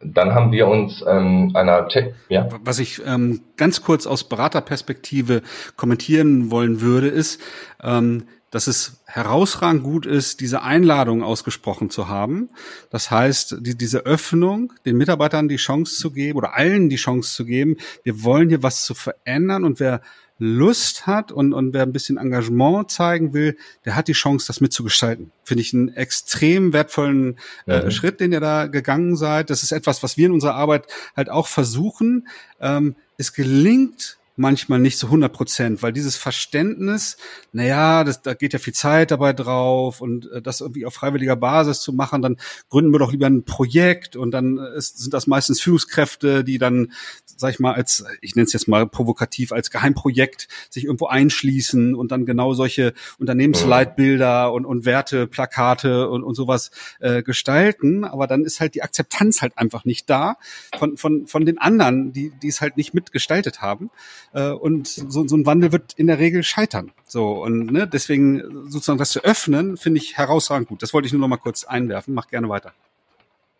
[0.00, 2.48] Dann haben wir uns ähm, einer Tech, ja.
[2.62, 5.42] Was ich ähm, ganz kurz aus Beraterperspektive
[5.76, 7.40] kommentieren wollen würde, ist,
[7.82, 12.50] ähm, dass es herausragend gut ist, diese Einladung ausgesprochen zu haben.
[12.88, 17.34] Das heißt, die, diese Öffnung, den Mitarbeitern die Chance zu geben oder allen die Chance
[17.34, 20.02] zu geben, wir wollen hier was zu verändern und wer
[20.38, 24.60] Lust hat und, und wer ein bisschen Engagement zeigen will, der hat die Chance, das
[24.60, 25.32] mitzugestalten.
[25.42, 27.90] Finde ich einen extrem wertvollen äh, mhm.
[27.90, 29.50] Schritt, den ihr da gegangen seid.
[29.50, 30.86] Das ist etwas, was wir in unserer Arbeit
[31.16, 32.28] halt auch versuchen.
[32.60, 37.16] Ähm, es gelingt manchmal nicht zu 100 Prozent, weil dieses Verständnis,
[37.52, 41.36] naja, das, da geht ja viel Zeit dabei drauf und äh, das irgendwie auf freiwilliger
[41.36, 42.36] Basis zu machen, dann
[42.68, 46.92] gründen wir doch lieber ein Projekt und dann ist, sind das meistens Führungskräfte, die dann,
[47.24, 51.94] sag ich mal, als, ich nenne es jetzt mal provokativ, als Geheimprojekt sich irgendwo einschließen
[51.94, 58.04] und dann genau solche Unternehmensleitbilder und, und Werte, Plakate und, und sowas äh, gestalten.
[58.04, 60.36] Aber dann ist halt die Akzeptanz halt einfach nicht da
[60.76, 63.90] von, von, von den anderen, die, die es halt nicht mitgestaltet haben.
[64.34, 66.90] Äh, und so, so ein Wandel wird in der Regel scheitern.
[67.06, 70.82] So und ne, deswegen sozusagen das zu öffnen, finde ich herausragend gut.
[70.82, 72.14] Das wollte ich nur noch mal kurz einwerfen.
[72.14, 72.72] Mach gerne weiter.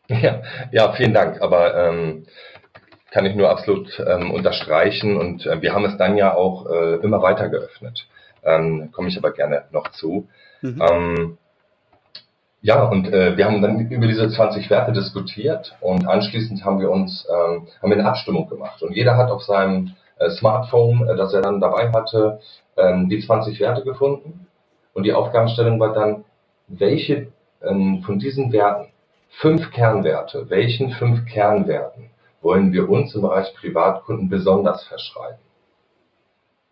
[0.08, 1.40] Ja, ja, vielen Dank.
[1.40, 2.26] Aber ähm,
[3.10, 6.96] kann ich nur absolut ähm, unterstreichen und äh, wir haben es dann ja auch äh,
[6.96, 8.06] immer weiter geöffnet.
[8.42, 10.28] Ähm, Komme ich aber gerne noch zu.
[10.60, 10.82] Mhm.
[10.82, 11.38] Ähm,
[12.60, 16.90] ja, und äh, wir haben dann über diese 20 Werte diskutiert und anschließend haben wir
[16.90, 21.16] uns ähm, haben wir eine Abstimmung gemacht und jeder hat auf seinem äh, Smartphone, äh,
[21.16, 22.40] das er dann dabei hatte,
[22.76, 24.46] ähm, die 20 Werte gefunden.
[24.92, 26.24] Und die Aufgabenstellung war dann,
[26.68, 27.28] welche
[27.62, 28.88] ähm, von diesen Werten,
[29.28, 35.38] fünf Kernwerte, welchen fünf Kernwerten wollen wir uns im Bereich Privatkunden besonders verschreiben?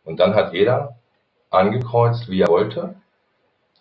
[0.05, 0.96] Und dann hat jeder
[1.50, 2.94] angekreuzt, wie er wollte,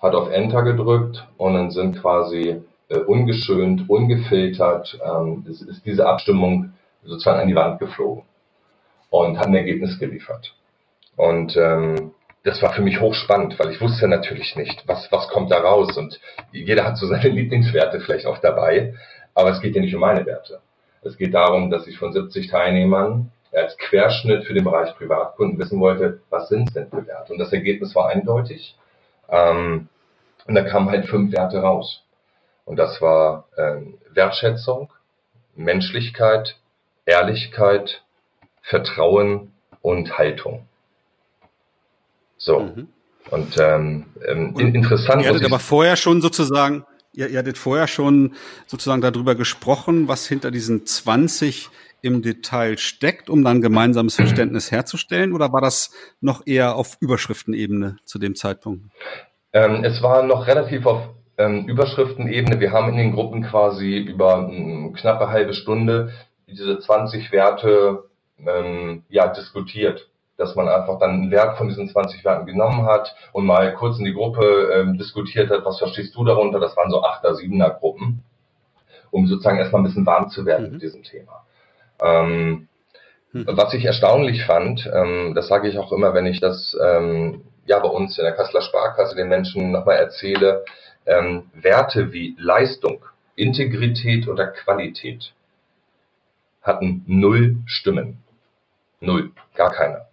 [0.02, 6.74] hat auf Enter gedrückt und dann sind quasi äh, ungeschönt, ungefiltert, ähm, ist diese Abstimmung
[7.04, 8.24] sozusagen an die Wand geflogen
[9.12, 10.56] und hat ein Ergebnis geliefert.
[11.16, 15.52] Und ähm, das war für mich hochspannend, weil ich wusste natürlich nicht, was, was kommt
[15.52, 15.96] da raus.
[15.98, 16.20] Und
[16.52, 18.96] jeder hat so seine Lieblingswerte vielleicht auch dabei,
[19.36, 20.62] aber es geht ja nicht um meine Werte.
[21.04, 25.80] Es geht darum, dass ich von 70 Teilnehmern als Querschnitt für den Bereich Privatkunden wissen
[25.80, 27.34] wollte, was sind denn für Werte?
[27.34, 28.78] Und das Ergebnis war eindeutig.
[29.30, 29.90] Ähm,
[30.48, 32.04] und da kamen halt fünf Werte raus.
[32.66, 34.92] Und das war ähm, Wertschätzung,
[35.56, 36.56] Menschlichkeit,
[37.06, 38.04] Ehrlichkeit,
[38.62, 40.66] Vertrauen und Haltung.
[42.38, 42.60] So.
[42.60, 42.88] Mhm.
[43.30, 45.22] Und, ähm, ähm, und interessant.
[45.24, 48.34] Ihr hattet aber vorher schon sozusagen, ihr, ihr hattet vorher schon
[48.66, 51.70] sozusagen darüber gesprochen, was hinter diesen 20
[52.02, 55.34] im Detail steckt, um dann gemeinsames Verständnis herzustellen?
[55.34, 58.86] Oder war das noch eher auf Überschriftenebene zu dem Zeitpunkt?
[59.54, 62.60] Ähm, es war noch relativ auf ähm, Überschriftenebene.
[62.60, 66.12] Wir haben in den Gruppen quasi über eine knappe halbe Stunde
[66.48, 68.04] diese 20 Werte
[68.48, 70.08] ähm, ja, diskutiert.
[70.38, 74.00] dass man einfach dann einen Wert von diesen 20 Werten genommen hat und mal kurz
[74.00, 76.60] in die Gruppe ähm, diskutiert hat, was verstehst du darunter?
[76.60, 78.24] Das waren so 8er, 7er Gruppen,
[79.12, 80.72] um sozusagen erstmal ein bisschen warm zu werden mhm.
[80.74, 81.46] mit diesem Thema.
[82.02, 82.68] Ähm,
[83.34, 83.46] mhm.
[83.48, 87.78] Was ich erstaunlich fand, ähm, das sage ich auch immer, wenn ich das ähm, ja
[87.78, 90.66] bei uns in der Kasseler Sparkasse den Menschen nochmal erzähle,
[91.06, 95.34] ähm, Werte wie Leistung, Integrität oder Qualität
[96.62, 98.24] hatten null Stimmen.
[99.02, 100.06] Null, gar keine.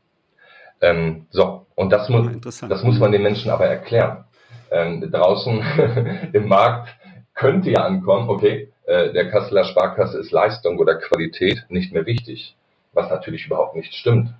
[0.80, 4.24] Ähm, so, und das, mu das muss man den Menschen aber erklären.
[4.70, 6.88] Ähm, draußen im Markt
[7.34, 12.56] könnte ja ankommen, okay, äh, der Kasseler Sparkasse ist Leistung oder Qualität nicht mehr wichtig,
[12.92, 14.34] was natürlich überhaupt nicht stimmt.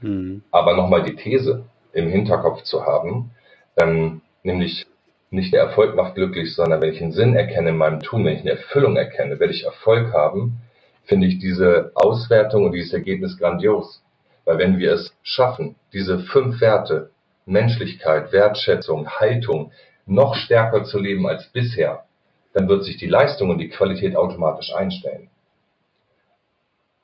[0.00, 0.42] Mhm.
[0.50, 3.30] Aber nochmal die These im Hinterkopf zu haben,
[3.76, 4.86] ähm, nämlich
[5.30, 8.34] nicht der Erfolg macht glücklich, sondern wenn ich einen Sinn erkenne in meinem Tun, wenn
[8.34, 10.58] ich eine Erfüllung erkenne, werde ich Erfolg haben,
[11.04, 14.02] finde ich diese Auswertung und dieses Ergebnis grandios.
[14.44, 17.10] Weil wenn wir es schaffen, diese fünf Werte,
[17.46, 19.72] Menschlichkeit, Wertschätzung, Haltung,
[20.06, 22.04] noch stärker zu leben als bisher,
[22.52, 25.28] dann wird sich die Leistung und die Qualität automatisch einstellen.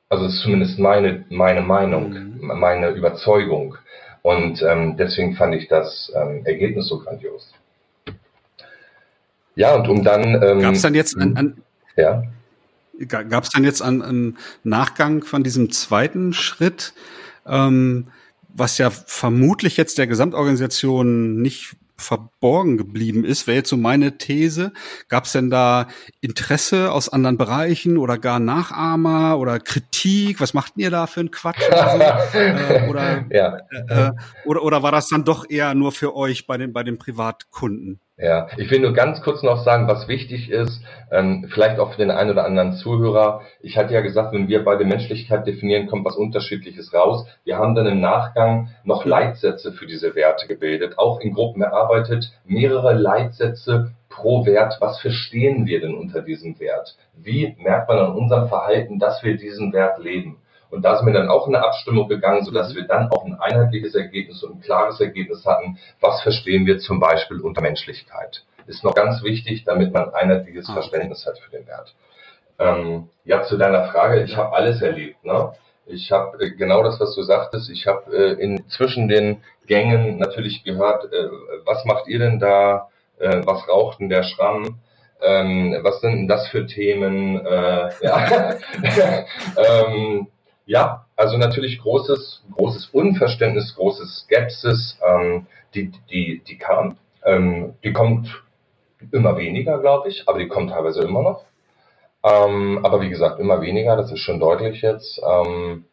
[0.09, 2.59] Also das ist zumindest meine, meine Meinung, mhm.
[2.59, 3.77] meine Überzeugung.
[4.21, 7.53] Und ähm, deswegen fand ich das ähm, Ergebnis so grandios.
[9.55, 10.41] Ja, und um dann.
[10.41, 11.61] Ähm, Gab es dann jetzt an, an
[11.95, 12.23] ja?
[13.07, 16.93] Gab es dann jetzt einen, einen Nachgang von diesem zweiten Schritt,
[17.45, 18.07] ähm,
[18.49, 24.71] was ja vermutlich jetzt der Gesamtorganisation nicht verborgen geblieben ist, wäre jetzt so meine These.
[25.07, 25.87] Gab es denn da
[26.21, 30.39] Interesse aus anderen Bereichen oder gar Nachahmer oder Kritik?
[30.39, 31.61] Was macht ihr da für einen Quatsch?
[31.67, 32.37] Oder, so?
[32.37, 33.57] äh, oder, ja.
[33.87, 34.11] äh,
[34.45, 37.99] oder, oder war das dann doch eher nur für euch bei den, bei den Privatkunden?
[38.21, 41.99] Ja, ich will nur ganz kurz noch sagen, was wichtig ist, ähm, vielleicht auch für
[41.99, 43.43] den einen oder anderen Zuhörer.
[43.61, 47.25] Ich hatte ja gesagt, wenn wir beide Menschlichkeit definieren, kommt was Unterschiedliches raus.
[47.45, 52.33] Wir haben dann im Nachgang noch Leitsätze für diese Werte gebildet, auch in Gruppen erarbeitet,
[52.45, 54.75] mehrere Leitsätze pro Wert.
[54.81, 56.97] Was verstehen wir denn unter diesem Wert?
[57.13, 60.38] Wie merkt man an unserem Verhalten, dass wir diesen Wert leben?
[60.69, 63.39] Und da sind wir dann auch in eine Abstimmung gegangen, sodass wir dann auch ein
[63.39, 65.79] einheitliches Ergebnis und ein klares Ergebnis hatten.
[65.99, 68.45] Was verstehen wir zum Beispiel unter Menschlichkeit?
[68.67, 71.95] Ist noch ganz wichtig, damit man ein einheitliches ah, Verständnis hat für den Wert.
[72.59, 75.23] Ähm, ja, zu deiner Frage, ich habe alles erlebt.
[75.25, 75.53] Ne?
[75.87, 77.69] Ich habe äh, genau das, was du sagtest.
[77.71, 81.29] Ich habe äh, in zwischen den Gängen natürlich gehört, äh,
[81.65, 82.89] was macht ihr denn da?
[83.17, 84.79] Äh, was raucht denn der Schramm?
[85.21, 87.43] Ähm, was sind denn das für Themen?
[87.43, 88.55] Äh, ja.
[89.57, 90.27] ähm,
[90.69, 96.97] ja, also natürlich großes, großes Unverständnis, großes Skepsis, ähm, die, die, die kam.
[97.25, 98.43] Ähm, die kommt
[99.11, 101.43] immer weniger, glaube ich, aber die kommt teilweise immer noch.
[102.23, 105.19] Ähm, aber wie gesagt, immer weniger, das ist schon deutlich jetzt.
[105.27, 105.85] Ähm,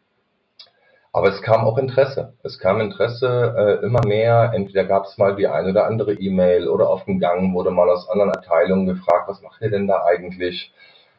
[1.10, 2.34] aber es kam auch Interesse.
[2.42, 4.52] Es kam Interesse äh, immer mehr.
[4.54, 7.88] Entweder gab es mal die eine oder andere E-Mail oder auf dem Gang wurde mal
[7.88, 10.70] aus anderen Abteilungen gefragt, was macht ihr denn da eigentlich?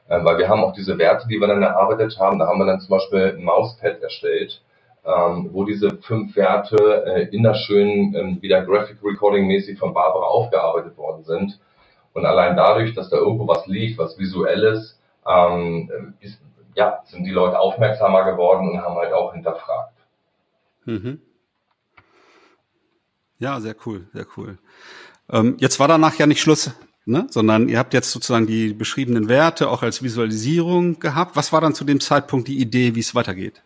[0.09, 2.39] Ähm, weil wir haben auch diese Werte, die wir dann erarbeitet haben.
[2.39, 4.61] Da haben wir dann zum Beispiel ein Mauspad erstellt,
[5.05, 9.93] ähm, wo diese fünf Werte äh, in der schönen, ähm, wieder Graphic Recording mäßig von
[9.93, 11.59] Barbara aufgearbeitet worden sind.
[12.13, 16.41] Und allein dadurch, dass da irgendwo was liegt, was visuelles, ähm, ist,
[16.75, 19.93] ja, sind die Leute aufmerksamer geworden und haben halt auch hinterfragt.
[20.85, 21.21] Mhm.
[23.39, 24.57] Ja, sehr cool, sehr cool.
[25.29, 26.71] Ähm, jetzt war danach ja nicht Schluss
[27.07, 27.27] ne?
[27.29, 31.35] sondern ihr habt jetzt sozusagen die beschriebenen Werte auch als Visualisierung gehabt.
[31.35, 33.61] Was war dann zu dem Zeitpunkt die Idee, wie es weitergeht?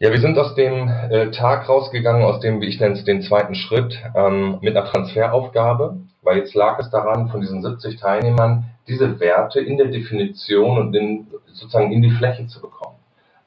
[0.00, 3.20] Ja, wir sind aus dem äh, Tag rausgegangen, aus dem, wie ich nenne es, den
[3.20, 8.64] zweiten Schritt, ähm, mit einer Transferaufgabe, weil jetzt lag es daran, von diesen 70 Teilnehmern
[8.86, 12.96] diese Werte in der Definition und in, sozusagen in die Fläche zu bekommen.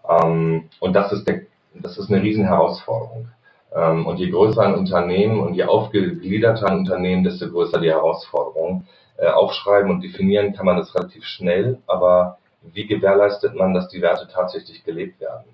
[0.09, 3.29] Ähm, und das ist, der, das ist eine riesen Herausforderung.
[3.29, 3.40] Ähm,
[3.71, 8.85] und je größer ein Unternehmen und je aufgegliederter ein Unternehmen, desto größer die Herausforderung.
[9.21, 14.01] Äh, aufschreiben und definieren kann man das relativ schnell, aber wie gewährleistet man, dass die
[14.01, 15.45] Werte tatsächlich gelebt werden?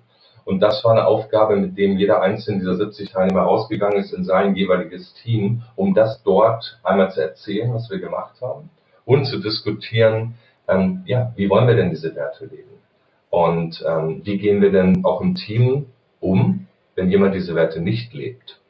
[0.46, 4.24] Und das war eine Aufgabe, mit dem jeder einzelne dieser 70 Teilnehmer rausgegangen ist in
[4.24, 8.70] sein jeweiliges Team, um das dort einmal zu erzählen, was wir gemacht haben
[9.04, 12.70] und zu diskutieren, ähm, ja, wie wollen wir denn diese Werte leben?
[13.28, 15.86] Und ähm, wie gehen wir denn auch im Team
[16.20, 16.67] um,
[16.98, 18.60] wenn jemand diese Werte nicht lebt.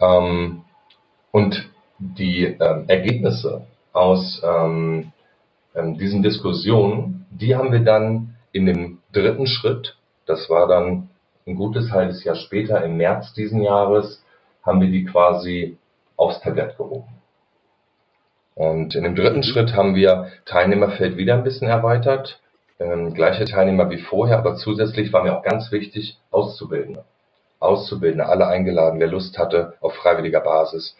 [0.00, 0.62] Ähm,
[1.32, 1.68] und
[1.98, 5.12] die ähm, Ergebnisse aus ähm,
[5.74, 11.10] ähm, diesen Diskussionen, die haben wir dann in dem dritten Schritt, das war dann
[11.46, 14.24] ein gutes halbes Jahr später, im März diesen Jahres,
[14.62, 15.76] haben wir die quasi
[16.16, 17.20] aufs Tablett gehoben.
[18.54, 19.42] Und in dem dritten mhm.
[19.42, 22.40] Schritt haben wir Teilnehmerfeld wieder ein bisschen erweitert
[22.80, 27.04] ähm, gleiche Teilnehmer wie vorher, aber zusätzlich war mir auch ganz wichtig, Auszubildende.
[27.60, 30.96] Auszubildende, alle eingeladen, wer Lust hatte, auf freiwilliger Basis.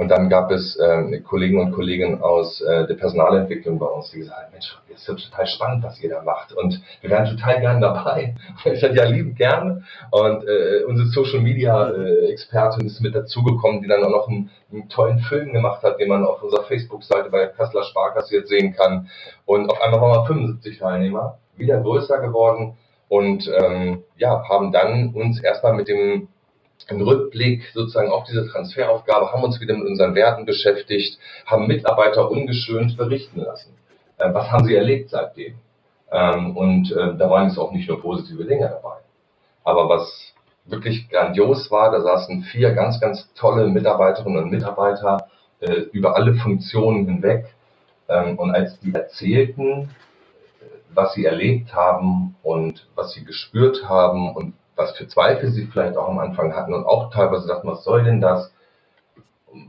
[0.00, 4.20] Und dann gab es äh, Kollegen und Kolleginnen aus äh, der Personalentwicklung bei uns, die
[4.20, 6.54] gesagt haben, Mensch, das ist ja total spannend, was ihr da macht.
[6.54, 8.34] Und wir wären total gern dabei.
[8.64, 9.84] Ich sagte, ja, lieben gern.
[10.10, 14.50] Und äh, unsere Social Media äh, Expertin ist mit dazugekommen, die dann auch noch einen,
[14.72, 18.72] einen tollen Film gemacht hat, den man auf unserer Facebook-Seite bei Kassler Sparkasse jetzt sehen
[18.74, 19.10] kann.
[19.44, 22.78] Und auf einmal waren wir 75 Teilnehmer, wieder größer geworden
[23.10, 26.28] und ähm, ja, haben dann uns erstmal mit dem
[26.88, 32.30] im Rückblick sozusagen auf diese Transferaufgabe, haben uns wieder mit unseren Werten beschäftigt, haben Mitarbeiter
[32.30, 33.76] ungeschönt berichten lassen.
[34.16, 35.54] Äh, was haben sie erlebt seitdem?
[36.12, 38.98] Ähm, und äh, da waren jetzt auch nicht nur positive Dinge dabei.
[39.64, 40.32] Aber was
[40.64, 45.26] wirklich grandios war, da saßen vier ganz, ganz tolle Mitarbeiterinnen und Mitarbeiter
[45.58, 47.46] äh, über alle Funktionen hinweg.
[48.08, 49.90] Ähm, und als die erzählten,
[50.94, 55.96] was sie erlebt haben und was sie gespürt haben und was für Zweifel sie vielleicht
[55.96, 58.52] auch am Anfang hatten und auch teilweise dachten, was soll denn das?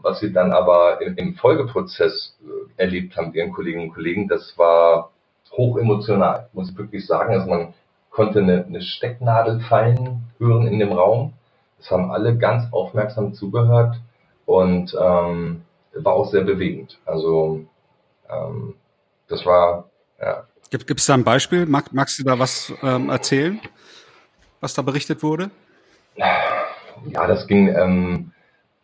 [0.01, 5.11] Was sie dann aber im, Folgeprozess äh, erlebt haben, ihren Kolleginnen und Kollegen, das war
[5.51, 7.33] hoch emotional, muss ich wirklich sagen.
[7.33, 7.73] Also man
[8.09, 11.33] konnte eine, eine Stecknadel fallen hören in dem Raum.
[11.79, 13.99] Es haben alle ganz aufmerksam zugehört
[14.45, 15.63] und ähm,
[15.93, 16.99] war auch sehr bewegend.
[17.05, 17.61] Also
[18.29, 18.75] ähm,
[19.27, 19.89] das war
[20.21, 20.45] ja.
[20.69, 21.65] Gibt es da ein Beispiel?
[21.65, 23.59] Mag, magst du da was ähm, erzählen?
[24.61, 25.51] was da berichtet wurde?
[26.15, 28.31] Ja, das ging, ähm,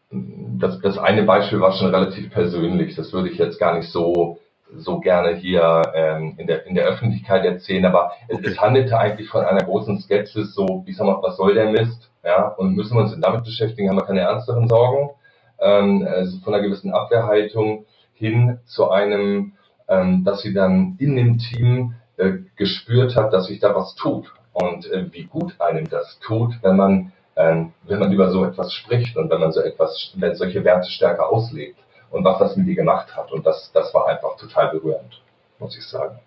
[0.10, 2.96] das, das eine Beispiel war schon relativ persönlich.
[2.96, 4.40] Das würde ich jetzt gar nicht so,
[4.76, 9.30] so gerne hier ähm, in, der, in der Öffentlichkeit erzählen, aber es, es handelte eigentlich
[9.30, 12.10] von einer großen Skepsis, so, ich sag mal, was soll der Mist?
[12.24, 15.12] Ja, und müssen wir uns damit beschäftigen, haben wir keine ernsteren Sorgen.
[15.60, 19.54] Ähm, also von einer gewissen Abwehrhaltung hin zu einem,
[19.88, 24.32] ähm, dass sie dann in dem Team äh, gespürt hat, dass sich da was tut
[24.54, 28.74] und äh, wie gut einem das tut, wenn man, ähm, wenn man über so etwas
[28.74, 31.80] spricht und wenn man so etwas, wenn solche Werte stärker auslebt
[32.10, 33.32] und was das mit dir gemacht hat.
[33.32, 35.22] Und das, das war einfach total berührend,
[35.60, 36.20] muss ich sagen.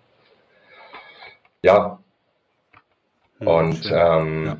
[1.61, 1.99] Ja.
[3.39, 4.57] Hm, und ähm, ja.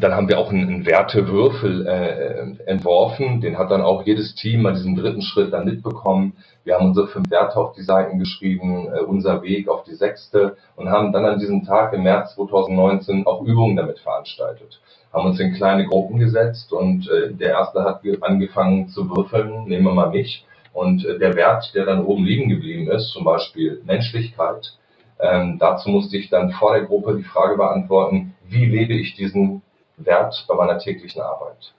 [0.00, 3.40] Dann haben wir auch einen, einen Wertewürfel äh, entworfen.
[3.40, 6.34] Den hat dann auch jedes Team bei diesem dritten Schritt dann mitbekommen.
[6.64, 10.56] Wir haben unsere fünf Werte auf die Seiten geschrieben, äh, unser Weg auf die sechste
[10.76, 14.80] und haben dann an diesem Tag im März 2019 auch Übungen damit veranstaltet.
[15.14, 19.84] Haben uns in kleine Gruppen gesetzt und äh, der erste hat angefangen zu würfeln, nehmen
[19.84, 20.44] wir mal mich.
[20.74, 24.74] Und äh, der Wert, der dann oben liegen geblieben ist, zum Beispiel Menschlichkeit,
[25.18, 29.62] ähm, dazu musste ich dann vor der Gruppe die Frage beantworten, wie lebe ich diesen
[29.96, 31.72] Wert bei meiner täglichen Arbeit.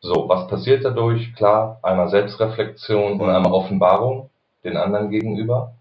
[0.00, 1.34] So, was passiert dadurch?
[1.34, 4.30] Klar, einmal Selbstreflexion und einmal Offenbarung
[4.64, 5.72] den anderen gegenüber.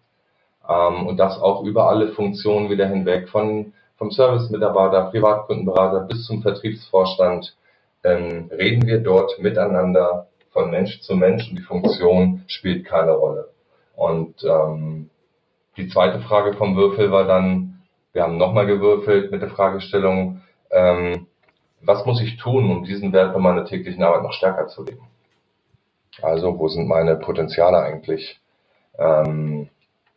[0.68, 6.42] Ähm, und das auch über alle Funktionen wieder hinweg, von, vom Service-Mitarbeiter, Privatkundenberater bis zum
[6.42, 7.56] Vertriebsvorstand,
[8.04, 13.50] ähm, reden wir dort miteinander von Mensch zu Mensch und die Funktion spielt keine Rolle.
[13.96, 15.10] Und ähm,
[15.78, 17.82] die zweite Frage vom Würfel war dann,
[18.14, 20.42] wir haben nochmal gewürfelt mit der Fragestellung,
[20.72, 21.28] ähm,
[21.82, 25.08] was muss ich tun, um diesen Wert bei meiner täglichen Arbeit noch stärker zu leben?
[26.22, 28.40] Also, wo sind meine Potenziale eigentlich,
[28.98, 29.70] ähm,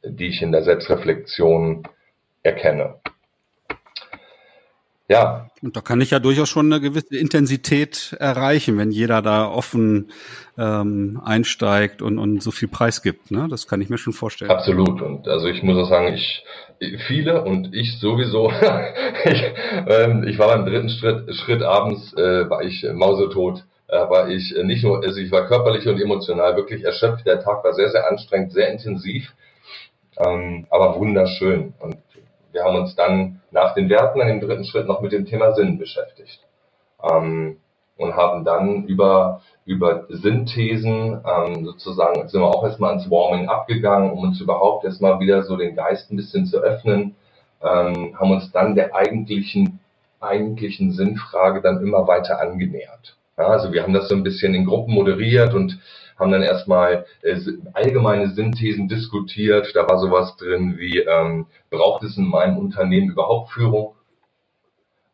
[0.02, 1.82] die ich in der Selbstreflexion
[2.42, 3.00] erkenne?
[5.10, 5.48] Ja.
[5.60, 10.12] Und da kann ich ja durchaus schon eine gewisse Intensität erreichen, wenn jeder da offen
[10.56, 13.32] ähm, einsteigt und, und so viel Preis gibt.
[13.32, 13.48] Ne?
[13.50, 14.52] Das kann ich mir schon vorstellen.
[14.52, 15.02] Absolut.
[15.02, 16.44] Und also ich muss auch sagen, ich
[17.08, 18.52] viele und ich sowieso.
[19.24, 19.42] ich,
[19.88, 23.64] ähm, ich war beim dritten Schritt, Schritt abends, äh, war ich mausetot.
[23.88, 27.26] Äh, war ich nicht nur, also ich war körperlich und emotional wirklich erschöpft.
[27.26, 29.34] Der Tag war sehr, sehr anstrengend, sehr intensiv,
[30.24, 31.74] ähm, aber wunderschön.
[31.80, 31.96] Und
[32.60, 35.52] wir haben uns dann nach den Werten an dem dritten Schritt noch mit dem Thema
[35.52, 36.40] Sinn beschäftigt
[37.02, 37.56] ähm,
[37.96, 44.10] und haben dann über über Synthesen ähm, sozusagen sind wir auch erstmal ans Warming abgegangen,
[44.10, 47.14] um uns überhaupt erstmal wieder so den Geist ein bisschen zu öffnen,
[47.62, 49.80] ähm, haben uns dann der eigentlichen
[50.20, 53.16] eigentlichen Sinnfrage dann immer weiter angenähert.
[53.38, 55.78] Ja, also wir haben das so ein bisschen in Gruppen moderiert und
[56.20, 57.36] haben dann erstmal äh,
[57.72, 59.72] allgemeine Synthesen diskutiert.
[59.74, 63.94] Da war sowas drin wie, ähm, braucht es in meinem Unternehmen überhaupt Führung?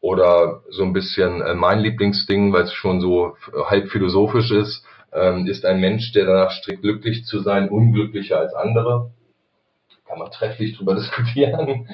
[0.00, 3.36] Oder so ein bisschen äh, mein Lieblingsding, weil es schon so
[3.66, 8.54] halb philosophisch ist, ähm, ist ein Mensch, der danach strebt, glücklich zu sein, unglücklicher als
[8.54, 9.10] andere.
[10.06, 11.88] Kann man trefflich drüber diskutieren.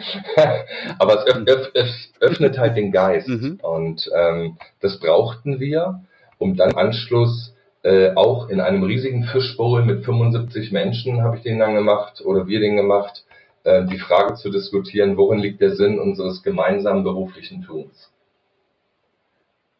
[0.98, 1.90] Aber es, öff, öff,
[2.20, 3.28] öffnet halt den Geist.
[3.28, 3.60] Mhm.
[3.62, 6.02] Und ähm, das brauchten wir,
[6.38, 11.58] um dann Anschluss äh, auch in einem riesigen Fischbowl mit 75 Menschen habe ich den
[11.58, 13.24] dann gemacht oder wir den gemacht,
[13.64, 18.12] äh, die Frage zu diskutieren, worin liegt der Sinn unseres gemeinsamen beruflichen Tuns.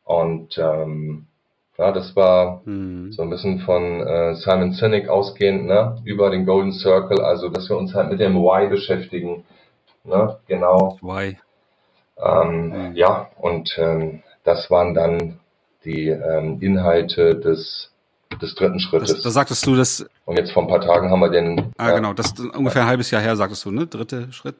[0.05, 1.27] Und ähm,
[1.79, 3.13] ja, das war hm.
[3.13, 7.69] so ein bisschen von äh, Simon Sinek ausgehend, ne, über den Golden Circle, also dass
[7.71, 9.45] wir uns halt mit dem Why beschäftigen,
[10.05, 10.99] ne, genau.
[11.01, 11.39] Why.
[12.19, 12.93] Ähm, hm.
[12.95, 15.39] Ja, und ähm, das waren dann
[15.85, 17.92] die ähm, Inhalte des
[18.41, 19.23] des dritten Schrittes.
[19.23, 20.07] Da sagtest du das.
[20.25, 21.73] Und jetzt vor ein paar Tagen haben wir den.
[21.77, 23.87] Ah, ja, genau, das ungefähr ein halbes Jahr her, sagtest du, ne?
[23.87, 24.57] Dritte Schritt.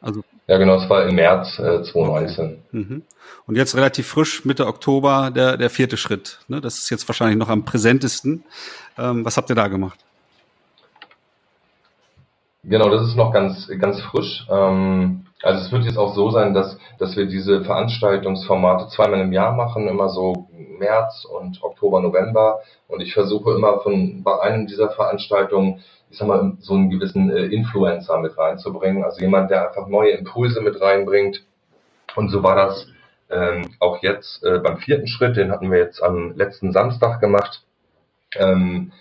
[0.00, 0.22] Also.
[0.46, 2.44] Ja, genau, es war im März äh, 2019.
[2.44, 2.58] Okay.
[2.72, 3.02] Mhm.
[3.46, 6.40] Und jetzt relativ frisch, Mitte Oktober, der, der vierte Schritt.
[6.48, 6.60] Ne?
[6.60, 8.44] Das ist jetzt wahrscheinlich noch am präsentesten.
[8.98, 9.98] Ähm, was habt ihr da gemacht?
[12.62, 14.46] Genau, das ist noch ganz, ganz frisch.
[14.50, 19.32] Ähm, also es wird jetzt auch so sein, dass, dass wir diese Veranstaltungsformate zweimal im
[19.32, 20.43] Jahr machen, immer so
[20.78, 22.60] März und Oktober, November.
[22.88, 27.30] Und ich versuche immer von bei einem dieser Veranstaltungen, ich sag mal, so einen gewissen
[27.30, 29.04] äh, Influencer mit reinzubringen.
[29.04, 31.44] Also jemand, der einfach neue Impulse mit reinbringt.
[32.16, 32.86] Und so war das
[33.30, 37.62] ähm, auch jetzt äh, beim vierten Schritt, den hatten wir jetzt am letzten Samstag gemacht.
[38.36, 38.92] Ähm,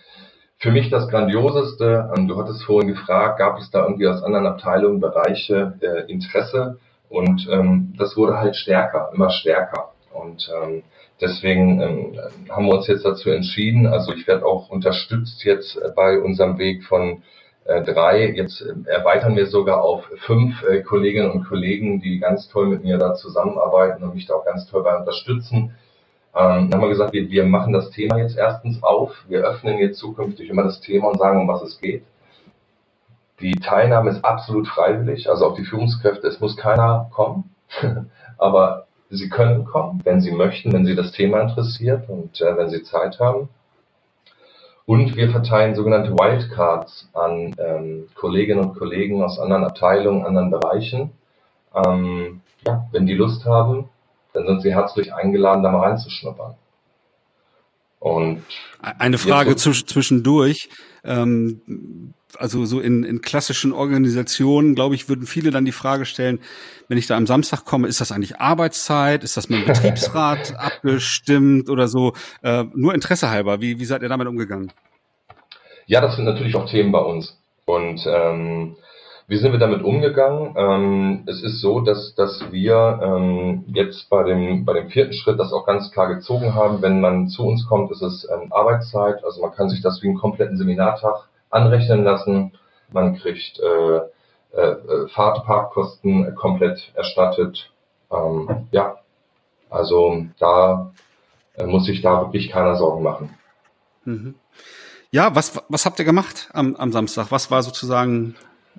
[0.60, 4.48] für mich das Grandioseste, ähm, du hattest vorhin gefragt, gab es da irgendwie aus anderen
[4.48, 9.92] Abteilungen, Bereiche äh, Interesse und ähm, das wurde halt stärker, immer stärker.
[10.14, 10.84] Und ähm,
[11.22, 16.20] deswegen ähm, haben wir uns jetzt dazu entschieden, also ich werde auch unterstützt jetzt bei
[16.20, 17.24] unserem Weg von
[17.66, 22.50] äh, drei, jetzt äh, erweitern wir sogar auf fünf äh, Kolleginnen und Kollegen, die ganz
[22.50, 25.74] toll mit mir da zusammenarbeiten und mich da auch ganz toll bei unterstützen
[26.36, 29.12] ähm, haben wir gesagt, wir, wir machen das Thema jetzt erstens auf.
[29.28, 32.04] Wir öffnen jetzt zukünftig immer das Thema und sagen, um was es geht.
[33.40, 37.56] Die Teilnahme ist absolut freiwillig, also auch die Führungskräfte, es muss keiner kommen.
[38.38, 42.70] Aber sie können kommen, wenn sie möchten, wenn sie das Thema interessiert und äh, wenn
[42.70, 43.50] sie Zeit haben.
[44.86, 51.12] Und wir verteilen sogenannte Wildcards an ähm, Kolleginnen und Kollegen aus anderen Abteilungen, anderen Bereichen.
[51.74, 53.90] Ähm, ja, wenn die Lust haben,
[54.34, 56.56] dann sind Sie herzlich eingeladen, da mal reinzuschnuppern.
[58.00, 58.44] Und
[58.82, 60.70] eine Frage zwischendurch.
[61.06, 66.40] Ähm, also so in, in klassischen Organisationen, glaube ich, würden viele dann die Frage stellen,
[66.88, 69.24] wenn ich da am Samstag komme, ist das eigentlich Arbeitszeit?
[69.24, 72.14] Ist das mit dem Betriebsrat abgestimmt oder so?
[72.42, 74.72] Äh, nur Interesse halber, wie, wie seid ihr damit umgegangen?
[75.86, 77.38] Ja, das sind natürlich auch Themen bei uns.
[77.66, 78.76] Und ähm,
[79.28, 80.54] wie sind wir damit umgegangen?
[80.58, 85.40] Ähm, es ist so, dass, dass wir ähm, jetzt bei dem, bei dem vierten Schritt
[85.40, 86.82] das auch ganz klar gezogen haben.
[86.82, 89.24] Wenn man zu uns kommt, ist es ähm, Arbeitszeit.
[89.24, 92.54] Also man kann sich das wie einen kompletten Seminartag anrechnen lassen.
[92.92, 97.72] Man kriegt äh, äh, Fahrtparkkosten komplett erstattet.
[98.12, 98.98] Ähm, ja,
[99.70, 100.92] also da
[101.56, 103.38] äh, muss sich da wirklich keiner Sorgen machen.
[104.06, 104.36] Mhm.
[105.12, 107.28] Ja, was, was habt ihr gemacht am, am Samstag?
[107.30, 108.36] Was war sozusagen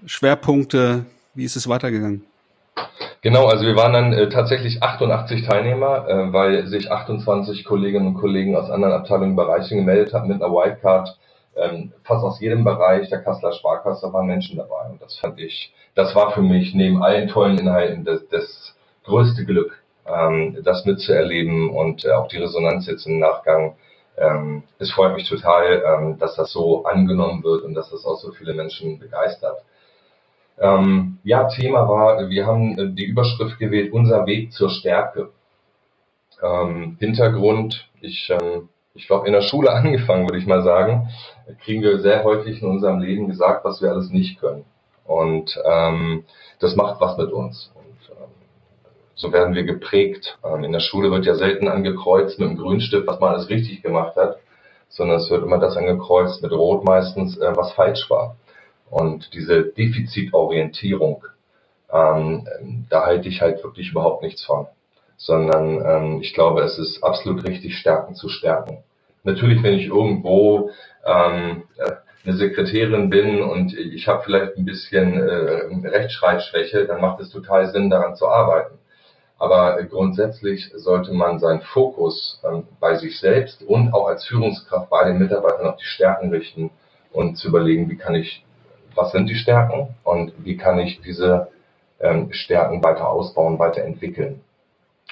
[0.07, 1.07] Schwerpunkte?
[1.35, 2.25] Wie ist es weitergegangen?
[3.23, 8.15] Genau, also wir waren dann äh, tatsächlich 88 Teilnehmer, äh, weil sich 28 Kolleginnen und
[8.15, 11.17] Kollegen aus anderen Abteilungen und Bereichen gemeldet haben mit einer Wildcard.
[11.57, 14.89] Ähm, fast aus jedem Bereich der Kasseler Sparkasse waren Menschen dabei.
[14.91, 19.45] Und das fand ich, das war für mich neben allen tollen Inhalten das, das größte
[19.45, 23.77] Glück, ähm, das mitzuerleben und äh, auch die Resonanz jetzt im Nachgang.
[24.17, 28.17] Ähm, es freut mich total, ähm, dass das so angenommen wird und dass das auch
[28.17, 29.65] so viele Menschen begeistert.
[30.59, 35.31] Ähm, ja, Thema war, wir haben äh, die Überschrift gewählt, unser Weg zur Stärke.
[36.43, 41.09] Ähm, Hintergrund, ich, ähm, ich glaube, in der Schule angefangen, würde ich mal sagen,
[41.65, 44.65] kriegen wir sehr häufig in unserem Leben gesagt, was wir alles nicht können.
[45.05, 46.25] Und ähm,
[46.61, 47.71] das macht was mit uns.
[47.75, 48.31] Und, ähm,
[49.15, 50.39] so werden wir geprägt.
[50.43, 53.83] Ähm, in der Schule wird ja selten angekreuzt mit einem Grünstift, was man alles richtig
[53.83, 54.39] gemacht hat,
[54.89, 58.37] sondern es wird immer das angekreuzt mit Rot meistens, äh, was falsch war.
[58.91, 61.25] Und diese Defizitorientierung,
[61.93, 62.47] ähm,
[62.89, 64.67] da halte ich halt wirklich überhaupt nichts von.
[65.25, 68.85] Sondern ähm, ich glaube, es ist absolut richtig, Stärken zu stärken.
[69.23, 70.71] Natürlich, wenn ich irgendwo
[71.07, 71.93] ähm, äh,
[72.27, 77.71] eine Sekretärin bin und ich habe vielleicht ein bisschen äh, Rechtschreibschwäche, dann macht es total
[77.71, 78.79] Sinn, daran zu arbeiten.
[79.39, 85.05] Aber grundsätzlich sollte man seinen Fokus ähm, bei sich selbst und auch als Führungskraft bei
[85.05, 86.71] den Mitarbeitern auf die Stärken richten
[87.13, 88.45] und zu überlegen, wie kann ich
[88.95, 91.49] was sind die Stärken und wie kann ich diese
[92.01, 94.41] ähm, Stärken weiter ausbauen, weiterentwickeln.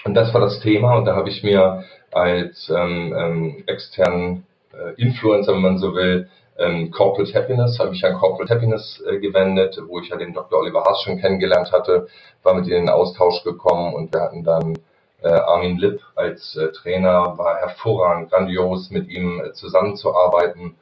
[0.05, 5.01] Und das war das Thema und da habe ich mir als ähm, ähm, externen äh,
[5.01, 6.29] Influencer, wenn man so will,
[6.59, 10.59] ähm, Corporate Happiness, habe ich an Corporate Happiness äh, gewendet, wo ich ja den Dr.
[10.59, 12.09] Oliver Haas schon kennengelernt hatte,
[12.43, 14.79] war mit ihnen in Austausch gekommen und wir hatten dann
[15.23, 20.75] äh, Armin Lipp als äh, Trainer, war hervorragend, grandios mit ihm äh, zusammenzuarbeiten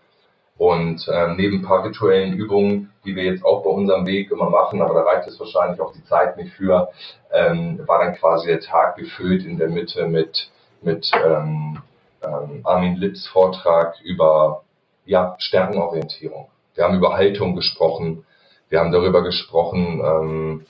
[0.60, 4.50] Und äh, neben ein paar rituellen Übungen, die wir jetzt auch bei unserem Weg immer
[4.50, 6.90] machen, aber da reicht es wahrscheinlich auch die Zeit nicht für,
[7.32, 10.50] ähm, war dann quasi der Tag gefüllt in der Mitte mit,
[10.82, 11.78] mit ähm,
[12.22, 14.62] ähm, Armin Lips Vortrag über
[15.06, 16.48] ja, Stärkenorientierung.
[16.74, 18.26] Wir haben über Haltung gesprochen,
[18.68, 20.66] wir haben darüber gesprochen, ähm,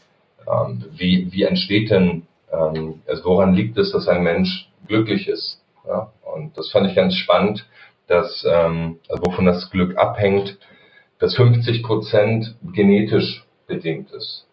[0.47, 5.61] ähm, wie, wie entsteht denn, ähm, also woran liegt es, dass ein Mensch glücklich ist.
[5.85, 6.13] Ja?
[6.23, 7.67] Und das fand ich ganz spannend,
[8.11, 10.59] dass, ähm, also wovon das Glück abhängt,
[11.21, 14.49] dass 50 Prozent genetisch bedingt ist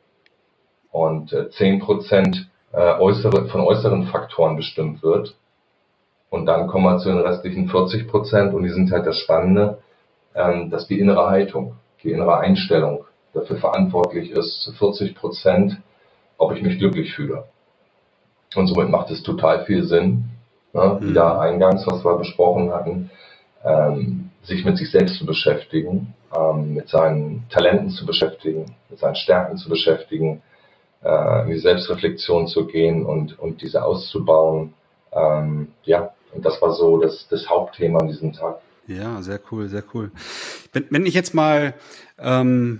[0.91, 5.35] und äh, 10 Prozent äh, äußere, von äußeren Faktoren bestimmt wird.
[6.29, 9.79] Und dann kommen wir zu den restlichen 40 Prozent und die sind halt das Spannende,
[10.35, 15.81] ähm, dass die innere Haltung, die innere Einstellung dafür verantwortlich ist, zu 40 Prozent,
[16.37, 17.45] ob ich mich glücklich fühle.
[18.55, 20.25] Und somit macht es total viel Sinn,
[20.73, 21.09] ne, mhm.
[21.09, 23.09] wieder eingangs, was wir besprochen hatten,
[23.67, 29.15] ähm, sich mit sich selbst zu beschäftigen, ähm, mit seinen Talenten zu beschäftigen, mit seinen
[29.15, 30.41] Stärken zu beschäftigen,
[31.03, 34.73] äh, in die Selbstreflexion zu gehen und, und diese auszubauen.
[35.11, 38.59] Ähm, ja, und das war so das, das Hauptthema an diesem Tag.
[38.87, 40.11] Ja, sehr cool, sehr cool.
[40.71, 41.73] Wenn, wenn ich jetzt mal
[42.19, 42.79] ähm,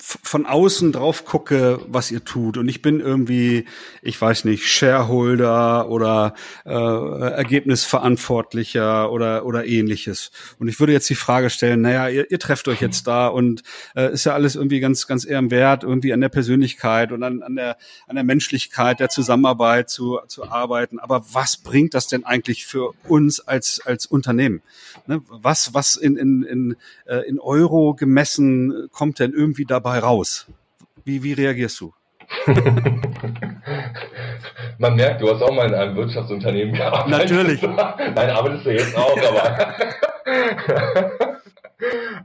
[0.00, 3.66] von außen drauf gucke, was ihr tut und ich bin irgendwie,
[4.02, 6.34] ich weiß nicht, Shareholder oder
[6.64, 10.30] äh, Ergebnisverantwortlicher oder oder ähnliches.
[10.58, 13.62] Und ich würde jetzt die Frage stellen: Naja, ihr, ihr trefft euch jetzt da und
[13.94, 17.56] äh, ist ja alles irgendwie ganz ganz ehrenwert, irgendwie an der Persönlichkeit und an, an
[17.56, 17.76] der
[18.06, 20.98] an der Menschlichkeit der Zusammenarbeit zu zu arbeiten.
[20.98, 24.62] Aber was bringt das denn eigentlich für uns als als Unternehmen?
[25.06, 25.22] Ne?
[25.28, 26.76] Was was in in in,
[27.06, 30.46] äh, in Euro gemessen kommt denn irgendwie dabei dabei raus?
[31.04, 31.92] Wie, wie reagierst du?
[34.78, 37.30] Man merkt, du hast auch mal in einem Wirtschaftsunternehmen gearbeitet.
[37.30, 37.60] Natürlich.
[38.14, 39.74] Nein, arbeitest du jetzt auch, aber.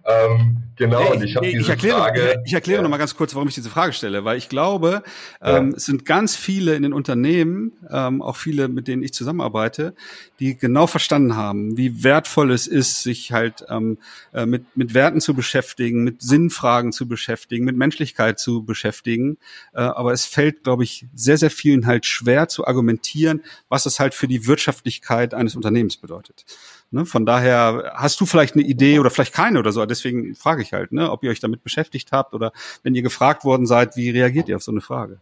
[0.05, 2.41] ähm, Genau, und ich habe diese ich erkläre, Frage.
[2.45, 2.83] Ich, erkläre ja.
[2.83, 5.03] noch mal ganz kurz, warum ich diese Frage stelle, weil ich glaube,
[5.41, 5.57] ja.
[5.57, 9.93] ähm, es sind ganz viele in den Unternehmen, ähm, auch viele, mit denen ich zusammenarbeite,
[10.39, 13.97] die genau verstanden haben, wie wertvoll es ist, sich halt ähm,
[14.33, 19.37] äh, mit, mit Werten zu beschäftigen, mit Sinnfragen zu beschäftigen, mit Menschlichkeit zu beschäftigen.
[19.73, 23.99] Äh, aber es fällt, glaube ich, sehr, sehr vielen halt schwer zu argumentieren, was es
[23.99, 26.45] halt für die Wirtschaftlichkeit eines Unternehmens bedeutet.
[26.91, 27.05] Ne?
[27.05, 29.85] Von daher hast du vielleicht eine Idee oder vielleicht keine oder so.
[29.85, 32.51] Deswegen frage ich halt, ne, ob ihr euch damit beschäftigt habt oder
[32.83, 35.19] wenn ihr gefragt worden seid, wie reagiert ihr auf so eine Frage?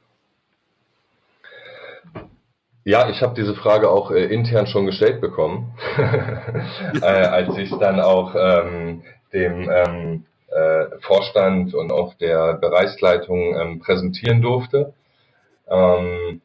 [2.84, 5.74] Ja, ich habe diese Frage auch äh, intern schon gestellt bekommen,
[7.02, 9.04] äh, als ich dann auch ähm,
[9.34, 14.94] dem ähm, äh, Vorstand und auch der Bereichsleitung ähm, präsentieren durfte.
[15.70, 16.42] Ähm,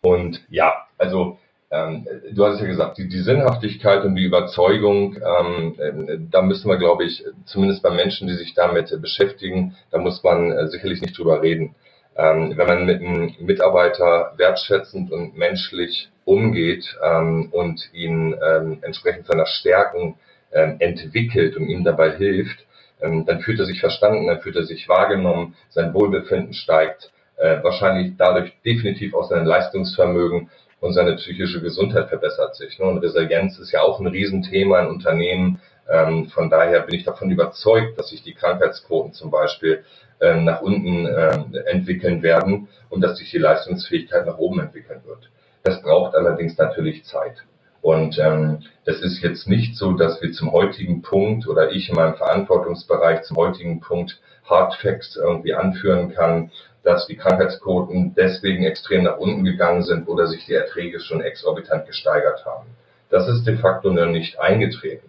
[0.00, 1.38] und ja, also
[1.70, 6.70] ähm, du hast ja gesagt, die, die, Sinnhaftigkeit und die Überzeugung, ähm, äh, da müssen
[6.70, 11.02] wir, glaube ich, zumindest bei Menschen, die sich damit beschäftigen, da muss man äh, sicherlich
[11.02, 11.74] nicht drüber reden.
[12.16, 19.26] Ähm, wenn man mit einem Mitarbeiter wertschätzend und menschlich umgeht ähm, und ihn ähm, entsprechend
[19.26, 20.14] seiner Stärken
[20.52, 22.64] ähm, entwickelt und ihm dabei hilft,
[23.00, 28.14] dann fühlt er sich verstanden, dann fühlt er sich wahrgenommen, sein Wohlbefinden steigt, äh, wahrscheinlich
[28.18, 30.50] dadurch definitiv auch sein Leistungsvermögen
[30.80, 32.78] und seine psychische Gesundheit verbessert sich.
[32.78, 32.86] Ne?
[32.86, 35.60] Und Resilienz ist ja auch ein Riesenthema in Unternehmen.
[35.88, 39.84] Ähm, von daher bin ich davon überzeugt, dass sich die Krankheitsquoten zum Beispiel
[40.20, 45.30] ähm, nach unten ähm, entwickeln werden und dass sich die Leistungsfähigkeit nach oben entwickeln wird.
[45.62, 47.44] Das braucht allerdings natürlich Zeit.
[47.80, 51.94] Und ähm, das ist jetzt nicht so, dass wir zum heutigen Punkt oder ich in
[51.94, 56.50] meinem Verantwortungsbereich zum heutigen Punkt Hard Facts irgendwie anführen kann,
[56.82, 61.86] dass die Krankheitsquoten deswegen extrem nach unten gegangen sind oder sich die Erträge schon exorbitant
[61.86, 62.66] gesteigert haben.
[63.10, 65.08] Das ist de facto noch nicht eingetreten.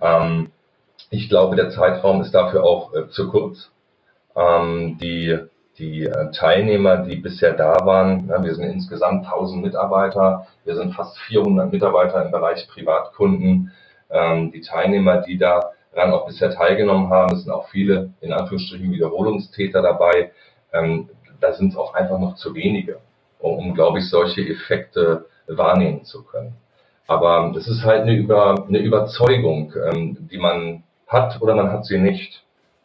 [0.00, 0.50] Ähm,
[1.10, 3.70] ich glaube, der Zeitraum ist dafür auch äh, zu kurz.
[4.36, 5.38] Ähm, die
[5.78, 10.94] die äh, Teilnehmer, die bisher da waren, ja, wir sind insgesamt 1000 Mitarbeiter, wir sind
[10.94, 13.72] fast 400 Mitarbeiter im Bereich Privatkunden.
[14.10, 18.90] Ähm, die Teilnehmer, die daran auch bisher teilgenommen haben, es sind auch viele, in Anführungsstrichen,
[18.90, 20.32] Wiederholungstäter dabei,
[20.72, 21.08] ähm,
[21.40, 22.98] da sind es auch einfach noch zu wenige,
[23.38, 26.54] um, um glaube ich, solche Effekte wahrnehmen zu können.
[27.06, 31.86] Aber das ist halt eine, Über, eine Überzeugung, ähm, die man hat oder man hat
[31.86, 32.44] sie nicht.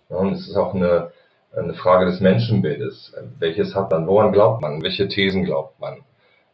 [0.10, 1.12] Ja, und es ist auch eine,
[1.56, 3.14] eine Frage des Menschenbildes.
[3.40, 4.08] Welches hat man?
[4.08, 4.82] Woran glaubt man?
[4.82, 5.98] Welche Thesen glaubt man?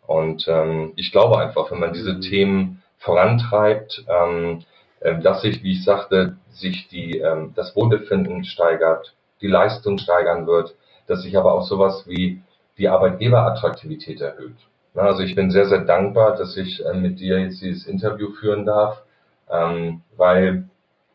[0.07, 2.21] Und ähm, ich glaube einfach, wenn man diese mhm.
[2.21, 4.63] Themen vorantreibt, ähm,
[5.01, 10.47] äh, dass sich, wie ich sagte, sich die, ähm, das Wohlbefinden steigert, die Leistung steigern
[10.47, 10.75] wird,
[11.09, 12.41] dass sich aber auch sowas wie
[12.77, 14.55] die Arbeitgeberattraktivität erhöht.
[14.95, 18.65] Also ich bin sehr, sehr dankbar, dass ich äh, mit dir jetzt dieses Interview führen
[18.65, 19.03] darf,
[19.51, 20.65] ähm, weil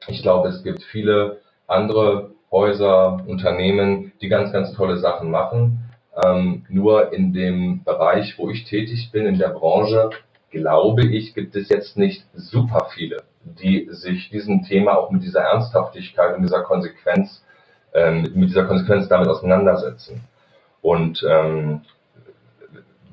[0.09, 5.91] Ich glaube, es gibt viele andere Häuser, Unternehmen, die ganz, ganz tolle Sachen machen.
[6.25, 10.11] Ähm, nur in dem Bereich, wo ich tätig bin, in der Branche,
[10.51, 15.41] glaube ich, gibt es jetzt nicht super viele, die sich diesem Thema auch mit dieser
[15.41, 17.45] Ernsthaftigkeit und dieser Konsequenz,
[17.95, 20.21] ähm, mit dieser Konsequenz damit auseinandersetzen.
[20.83, 21.83] Und ähm,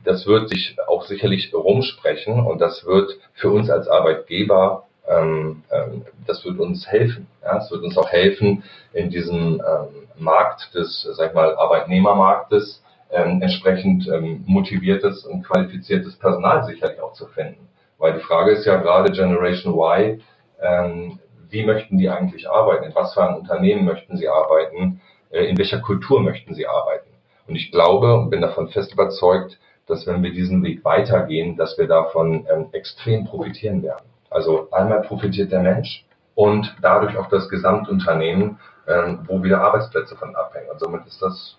[0.03, 6.03] das wird sich auch sicherlich rumsprechen und das wird für uns als Arbeitgeber, ähm, ähm,
[6.25, 7.27] das wird uns helfen.
[7.43, 7.57] Ja?
[7.57, 8.63] Es wird uns auch helfen,
[8.93, 16.15] in diesem ähm, Markt des, sag ich mal, Arbeitnehmermarktes ähm, entsprechend ähm, motiviertes und qualifiziertes
[16.17, 17.67] Personal sicherlich auch zu finden.
[17.97, 20.21] Weil die Frage ist ja gerade Generation Y,
[20.61, 21.19] ähm,
[21.51, 22.85] wie möchten die eigentlich arbeiten?
[22.85, 25.01] In was für ein Unternehmen möchten sie arbeiten?
[25.29, 27.09] Äh, in welcher Kultur möchten sie arbeiten?
[27.47, 31.77] Und ich glaube und bin davon fest überzeugt, dass wenn wir diesen Weg weitergehen, dass
[31.77, 34.05] wir davon ähm, extrem profitieren werden.
[34.29, 40.35] Also einmal profitiert der Mensch und dadurch auch das Gesamtunternehmen, ähm, wo wieder Arbeitsplätze von
[40.35, 40.69] abhängen.
[40.71, 41.57] Und somit ist das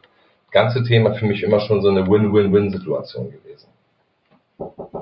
[0.50, 3.68] ganze Thema für mich immer schon so eine Win-Win-Win-Situation gewesen.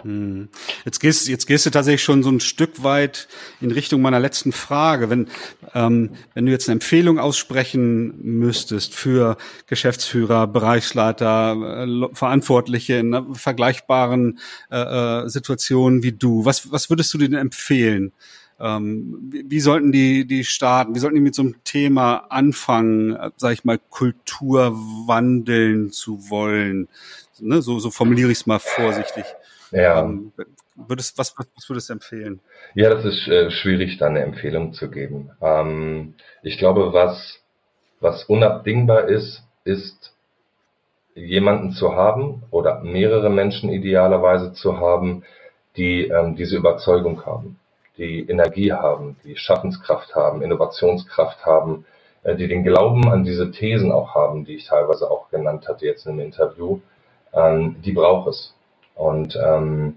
[0.02, 0.48] Hm.
[0.84, 3.28] Jetzt gehst, jetzt gehst du tatsächlich schon so ein Stück weit
[3.60, 5.10] in Richtung meiner letzten Frage.
[5.10, 5.28] Wenn,
[5.74, 9.36] ähm, wenn du jetzt eine Empfehlung aussprechen müsstest für
[9.66, 14.38] Geschäftsführer, Bereichsleiter, äh, Verantwortliche in vergleichbaren
[14.70, 18.12] äh, äh, Situationen wie du, was, was würdest du denen empfehlen?
[18.60, 20.94] Ähm, wie, wie sollten die, die starten?
[20.94, 24.72] Wie sollten die mit so einem Thema anfangen, äh, sag ich mal, Kultur
[25.06, 26.88] wandeln zu wollen?
[27.40, 29.24] Ne, so, so formuliere ich es mal vorsichtig.
[29.70, 30.00] Ja.
[30.00, 30.32] Ähm,
[30.74, 32.40] würdest, was, was würdest du empfehlen?
[32.74, 35.30] Ja, das ist äh, schwierig, da eine Empfehlung zu geben.
[35.40, 37.40] Ähm, ich glaube, was,
[38.00, 40.14] was unabdingbar ist, ist
[41.14, 45.24] jemanden zu haben oder mehrere Menschen idealerweise zu haben,
[45.76, 47.58] die ähm, diese Überzeugung haben,
[47.96, 51.84] die Energie haben, die Schaffenskraft haben, Innovationskraft haben,
[52.22, 55.86] äh, die den Glauben an diese Thesen auch haben, die ich teilweise auch genannt hatte
[55.86, 56.80] jetzt im Interview,
[57.32, 58.54] ähm, die braucht es.
[58.94, 59.96] Und ähm,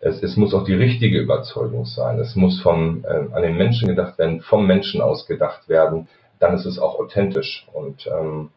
[0.00, 2.18] es, es muss auch die richtige Überzeugung sein.
[2.18, 6.08] Es muss vom, äh, an den Menschen gedacht werden, vom Menschen aus gedacht werden.
[6.38, 7.66] Dann ist es auch authentisch.
[7.72, 8.50] Und ähm,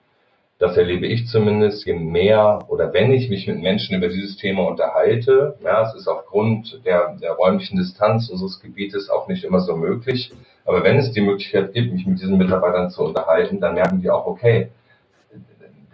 [0.60, 4.68] das erlebe ich zumindest, je mehr oder wenn ich mich mit Menschen über dieses Thema
[4.68, 9.76] unterhalte, ja, es ist aufgrund der, der räumlichen Distanz unseres Gebietes auch nicht immer so
[9.76, 10.34] möglich,
[10.66, 14.10] aber wenn es die Möglichkeit gibt, mich mit diesen Mitarbeitern zu unterhalten, dann merken die
[14.10, 14.70] auch, okay,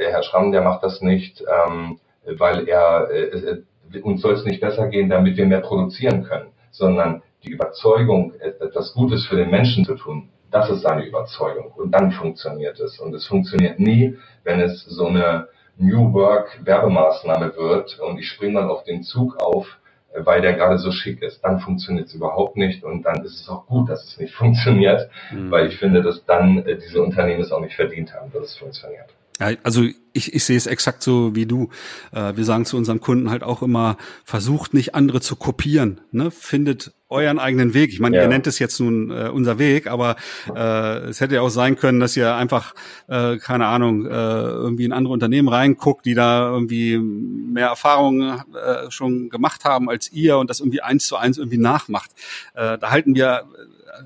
[0.03, 3.61] der Herr Schramm, der macht das nicht, ähm, weil er äh,
[3.93, 8.33] äh, uns soll es nicht besser gehen, damit wir mehr produzieren können, sondern die Überzeugung,
[8.39, 11.71] etwas Gutes für den Menschen zu tun, das ist seine Überzeugung.
[11.75, 12.99] Und dann funktioniert es.
[12.99, 15.47] Und es funktioniert nie, wenn es so eine
[15.77, 19.67] New Work Werbemaßnahme wird und ich springe dann auf den Zug auf,
[20.15, 21.43] weil der gerade so schick ist.
[21.43, 25.09] Dann funktioniert es überhaupt nicht und dann ist es auch gut, dass es nicht funktioniert,
[25.31, 25.49] mhm.
[25.49, 28.57] weil ich finde, dass dann äh, diese Unternehmen es auch nicht verdient haben, dass es
[28.57, 29.09] funktioniert.
[29.39, 31.69] Ja, also ich, ich sehe es exakt so wie du.
[32.11, 36.29] Äh, wir sagen zu unseren Kunden halt auch immer, versucht nicht andere zu kopieren, ne?
[36.29, 37.91] findet euren eigenen Weg.
[37.91, 38.23] Ich meine, ja.
[38.23, 40.15] ihr nennt es jetzt nun äh, unser Weg, aber
[40.55, 42.73] äh, es hätte ja auch sein können, dass ihr einfach,
[43.07, 48.89] äh, keine Ahnung, äh, irgendwie in andere Unternehmen reinguckt, die da irgendwie mehr Erfahrungen äh,
[48.89, 52.11] schon gemacht haben als ihr und das irgendwie eins zu eins irgendwie nachmacht.
[52.55, 53.43] Äh, da halten wir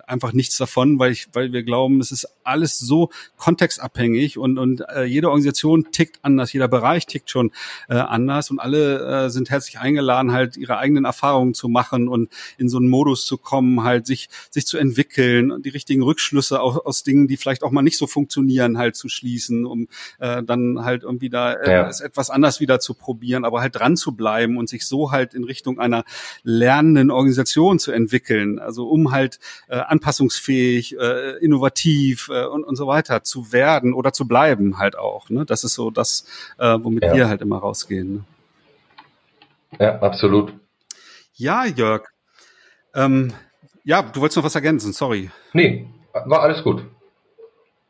[0.06, 4.84] einfach nichts davon, weil ich, weil wir glauben, es ist alles so kontextabhängig und und
[4.90, 7.52] äh, jede Organisation tickt anders, jeder Bereich tickt schon
[7.90, 12.30] äh, anders und alle äh, sind herzlich eingeladen, halt ihre eigenen Erfahrungen zu machen und
[12.58, 16.62] in so einen Modus zu kommen, halt sich sich zu entwickeln und die richtigen Rückschlüsse
[16.62, 19.88] aus, aus Dingen, die vielleicht auch mal nicht so funktionieren, halt zu schließen, um
[20.20, 21.88] äh, dann halt irgendwie da äh, ja.
[21.88, 25.34] es etwas anders wieder zu probieren, aber halt dran zu bleiben und sich so halt
[25.34, 26.04] in Richtung einer
[26.44, 32.88] lernenden Organisation zu entwickeln, also um halt äh, anpassungsfähig, äh, innovativ äh, und, und so
[32.88, 35.30] weiter zu werden oder zu bleiben halt auch.
[35.30, 35.45] Ne?
[35.45, 36.25] Das ist so das,
[36.57, 37.13] äh, womit ja.
[37.13, 38.13] wir halt immer rausgehen.
[38.13, 38.23] Ne?
[39.80, 40.53] Ja, absolut.
[41.36, 42.07] Ja, Jörg.
[42.95, 43.34] Ähm,
[43.84, 45.30] ja, du wolltest noch was ergänzen, sorry.
[45.53, 46.84] Nee, war alles gut.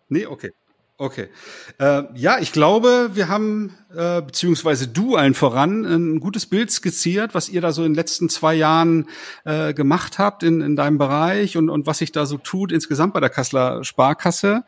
[0.09, 0.51] Nee, okay.
[0.99, 1.29] Okay.
[1.77, 7.35] Äh, ja, ich glaube, wir haben, äh, beziehungsweise du allen voran, ein gutes Bild skizziert,
[7.35, 9.07] was ihr da so in den letzten zwei Jahren
[9.45, 13.13] äh, gemacht habt in, in deinem Bereich und, und was sich da so tut insgesamt
[13.13, 14.63] bei der Kasseler Sparkasse.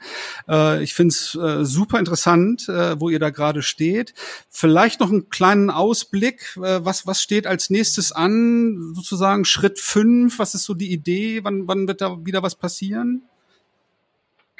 [0.47, 4.13] Äh, ich finde es äh, super interessant, äh, wo ihr da gerade steht.
[4.51, 6.55] Vielleicht noch einen kleinen Ausblick.
[6.57, 8.93] Äh, was, was steht als nächstes an?
[8.93, 10.37] Sozusagen Schritt fünf.
[10.37, 11.43] Was ist so die Idee?
[11.43, 13.23] Wann, wann wird da wieder was passieren?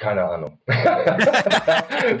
[0.00, 0.58] Keine Ahnung.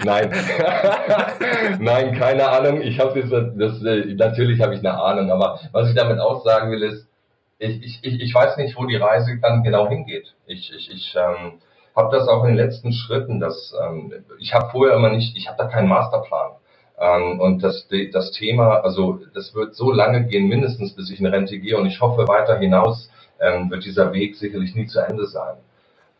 [0.04, 0.30] Nein.
[1.80, 2.82] Nein, keine Ahnung.
[2.82, 6.82] Ich habe das, das, natürlich habe ich eine Ahnung, aber was ich damit aussagen will
[6.82, 7.08] ist,
[7.58, 10.34] ich, ich, ich weiß nicht, wo die Reise dann genau hingeht.
[10.46, 11.54] Ich, ich, ich ähm,
[11.96, 15.48] habe das auch in den letzten Schritten, dass ähm, ich habe vorher immer nicht, ich
[15.48, 16.52] habe da keinen Masterplan.
[16.98, 21.26] Ähm, und das, das Thema, also das wird so lange gehen, mindestens bis ich in
[21.26, 23.10] Rente gehe und ich hoffe weiter hinaus
[23.40, 25.56] ähm, wird dieser Weg sicherlich nie zu Ende sein.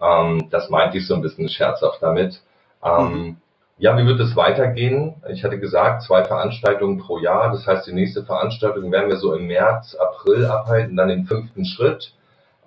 [0.00, 2.40] Ähm, das meinte ich so ein bisschen scherzhaft damit.
[2.84, 3.36] Ähm, mhm.
[3.78, 5.14] Ja, wie wird es weitergehen?
[5.32, 7.50] Ich hatte gesagt, zwei Veranstaltungen pro Jahr.
[7.50, 11.64] Das heißt, die nächste Veranstaltung werden wir so im März, April abhalten, dann den fünften
[11.64, 12.12] Schritt.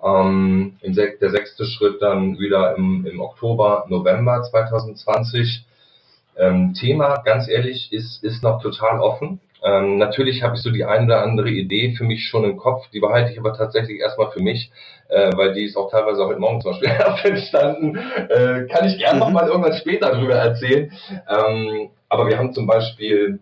[0.02, 5.64] Ähm, der sechste Schritt dann wieder im, im Oktober, November 2020.
[6.36, 9.40] Ähm, Thema, ganz ehrlich, ist, ist noch total offen.
[9.64, 12.88] Ähm, natürlich habe ich so die eine oder andere Idee für mich schon im Kopf,
[12.90, 14.70] die behalte ich aber tatsächlich erstmal für mich,
[15.08, 16.90] äh, weil die ist auch teilweise auch heute Morgen zum Beispiel
[17.32, 17.96] entstanden.
[17.96, 20.92] Äh, kann ich gerne nochmal irgendwann später darüber erzählen.
[21.28, 23.40] Ähm, aber wir haben zum Beispiel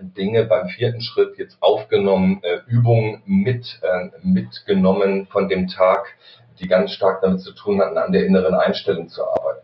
[0.00, 6.16] Dinge beim vierten Schritt jetzt aufgenommen, äh, Übungen mit, äh, mitgenommen von dem Tag,
[6.58, 9.63] die ganz stark damit zu tun hatten, an der inneren Einstellung zu arbeiten.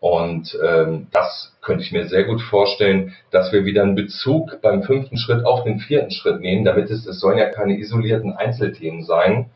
[0.00, 4.82] Und ähm, das könnte ich mir sehr gut vorstellen, dass wir wieder einen Bezug beim
[4.82, 9.04] fünften Schritt auf den vierten Schritt nehmen, damit es, es sollen ja keine isolierten Einzelthemen
[9.04, 9.50] sein.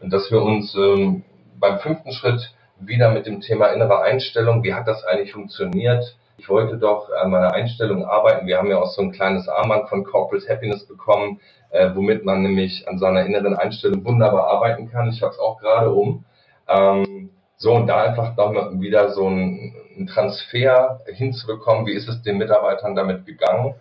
[0.00, 1.24] Und dass wir uns ähm,
[1.58, 6.16] beim fünften Schritt wieder mit dem Thema innere Einstellung, wie hat das eigentlich funktioniert?
[6.38, 8.46] Ich wollte doch an meiner Einstellung arbeiten.
[8.46, 11.40] Wir haben ja auch so ein kleines Armband von Corporate Happiness bekommen,
[11.70, 15.08] äh, womit man nämlich an seiner inneren Einstellung wunderbar arbeiten kann.
[15.08, 16.24] Ich habe es auch gerade um.
[16.68, 22.22] Ähm, so, und da einfach noch wieder so ein, ein Transfer hinzubekommen, wie ist es
[22.22, 23.74] den Mitarbeitern damit gegangen,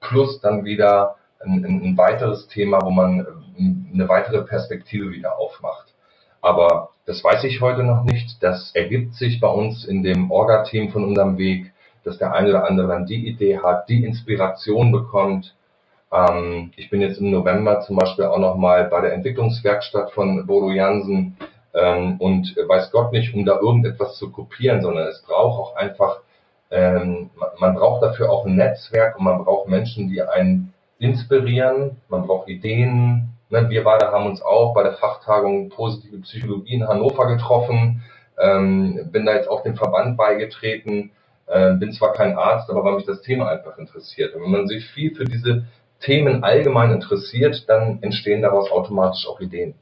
[0.00, 5.94] plus dann wieder ein, ein weiteres Thema, wo man äh, eine weitere Perspektive wieder aufmacht.
[6.40, 8.42] Aber das weiß ich heute noch nicht.
[8.42, 11.72] Das ergibt sich bei uns in dem Orga-Team von unserem Weg,
[12.04, 15.54] dass der eine oder andere dann die Idee hat, die Inspiration bekommt.
[16.12, 20.70] Ähm, ich bin jetzt im November zum Beispiel auch nochmal bei der Entwicklungswerkstatt von Bodo
[20.70, 21.36] Jansen
[21.74, 26.20] ähm, und weiß Gott nicht, um da irgendetwas zu kopieren, sondern es braucht auch einfach,
[26.70, 32.26] ähm, man braucht dafür auch ein Netzwerk und man braucht Menschen, die einen inspirieren, man
[32.26, 33.30] braucht Ideen.
[33.48, 33.68] Ne?
[33.70, 38.02] Wir beide haben uns auch bei der Fachtagung Positive Psychologie in Hannover getroffen,
[38.38, 41.10] ähm, bin da jetzt auch dem Verband beigetreten,
[41.46, 44.34] äh, bin zwar kein Arzt, aber weil mich das Thema einfach interessiert.
[44.34, 45.64] Und wenn man sich viel für diese
[46.00, 49.74] Themen allgemein interessiert, dann entstehen daraus automatisch auch Ideen.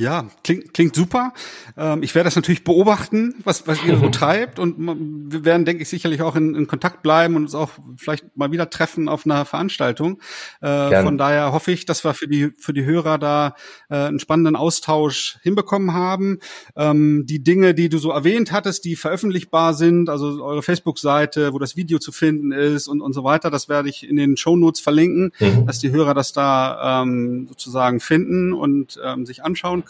[0.00, 1.34] Ja, klingt, klingt super.
[1.76, 4.58] Ähm, ich werde das natürlich beobachten, was, was ihr so treibt.
[4.58, 4.78] Und
[5.30, 8.50] wir werden, denke ich, sicherlich auch in, in, Kontakt bleiben und uns auch vielleicht mal
[8.50, 10.18] wieder treffen auf einer Veranstaltung.
[10.62, 13.54] Äh, von daher hoffe ich, dass wir für die, für die Hörer da
[13.90, 16.38] äh, einen spannenden Austausch hinbekommen haben.
[16.76, 21.58] Ähm, die Dinge, die du so erwähnt hattest, die veröffentlichbar sind, also eure Facebook-Seite, wo
[21.58, 24.56] das Video zu finden ist und, und so weiter, das werde ich in den Show
[24.56, 25.66] Notes verlinken, mhm.
[25.66, 29.89] dass die Hörer das da ähm, sozusagen finden und ähm, sich anschauen können.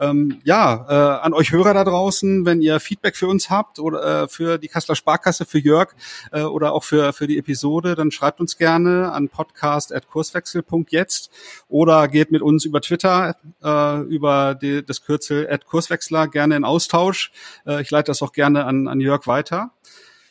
[0.00, 4.24] Ähm, ja, äh, an euch Hörer da draußen, wenn ihr Feedback für uns habt oder
[4.24, 5.94] äh, für die Kasseler Sparkasse, für Jörg
[6.32, 11.30] äh, oder auch für, für die Episode, dann schreibt uns gerne an podcast.kurswechsel.jetzt
[11.68, 17.32] oder geht mit uns über Twitter äh, über die, das Kürzel Kurswechsler gerne in Austausch.
[17.66, 19.72] Äh, ich leite das auch gerne an, an Jörg weiter.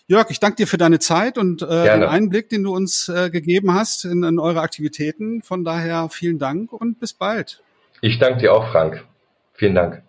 [0.07, 3.29] Jörg, ich danke dir für deine Zeit und äh, den Einblick, den du uns äh,
[3.29, 5.41] gegeben hast in, in eure Aktivitäten.
[5.43, 7.61] Von daher vielen Dank und bis bald.
[8.01, 9.05] Ich danke dir auch, Frank.
[9.53, 10.03] Vielen Dank.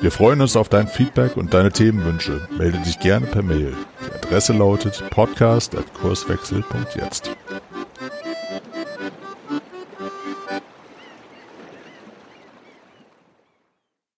[0.00, 2.48] Wir freuen uns auf dein Feedback und deine Themenwünsche.
[2.56, 3.76] Melde dich gerne per Mail.
[4.00, 7.36] Die Adresse lautet podcast.kurswechsel.jetzt.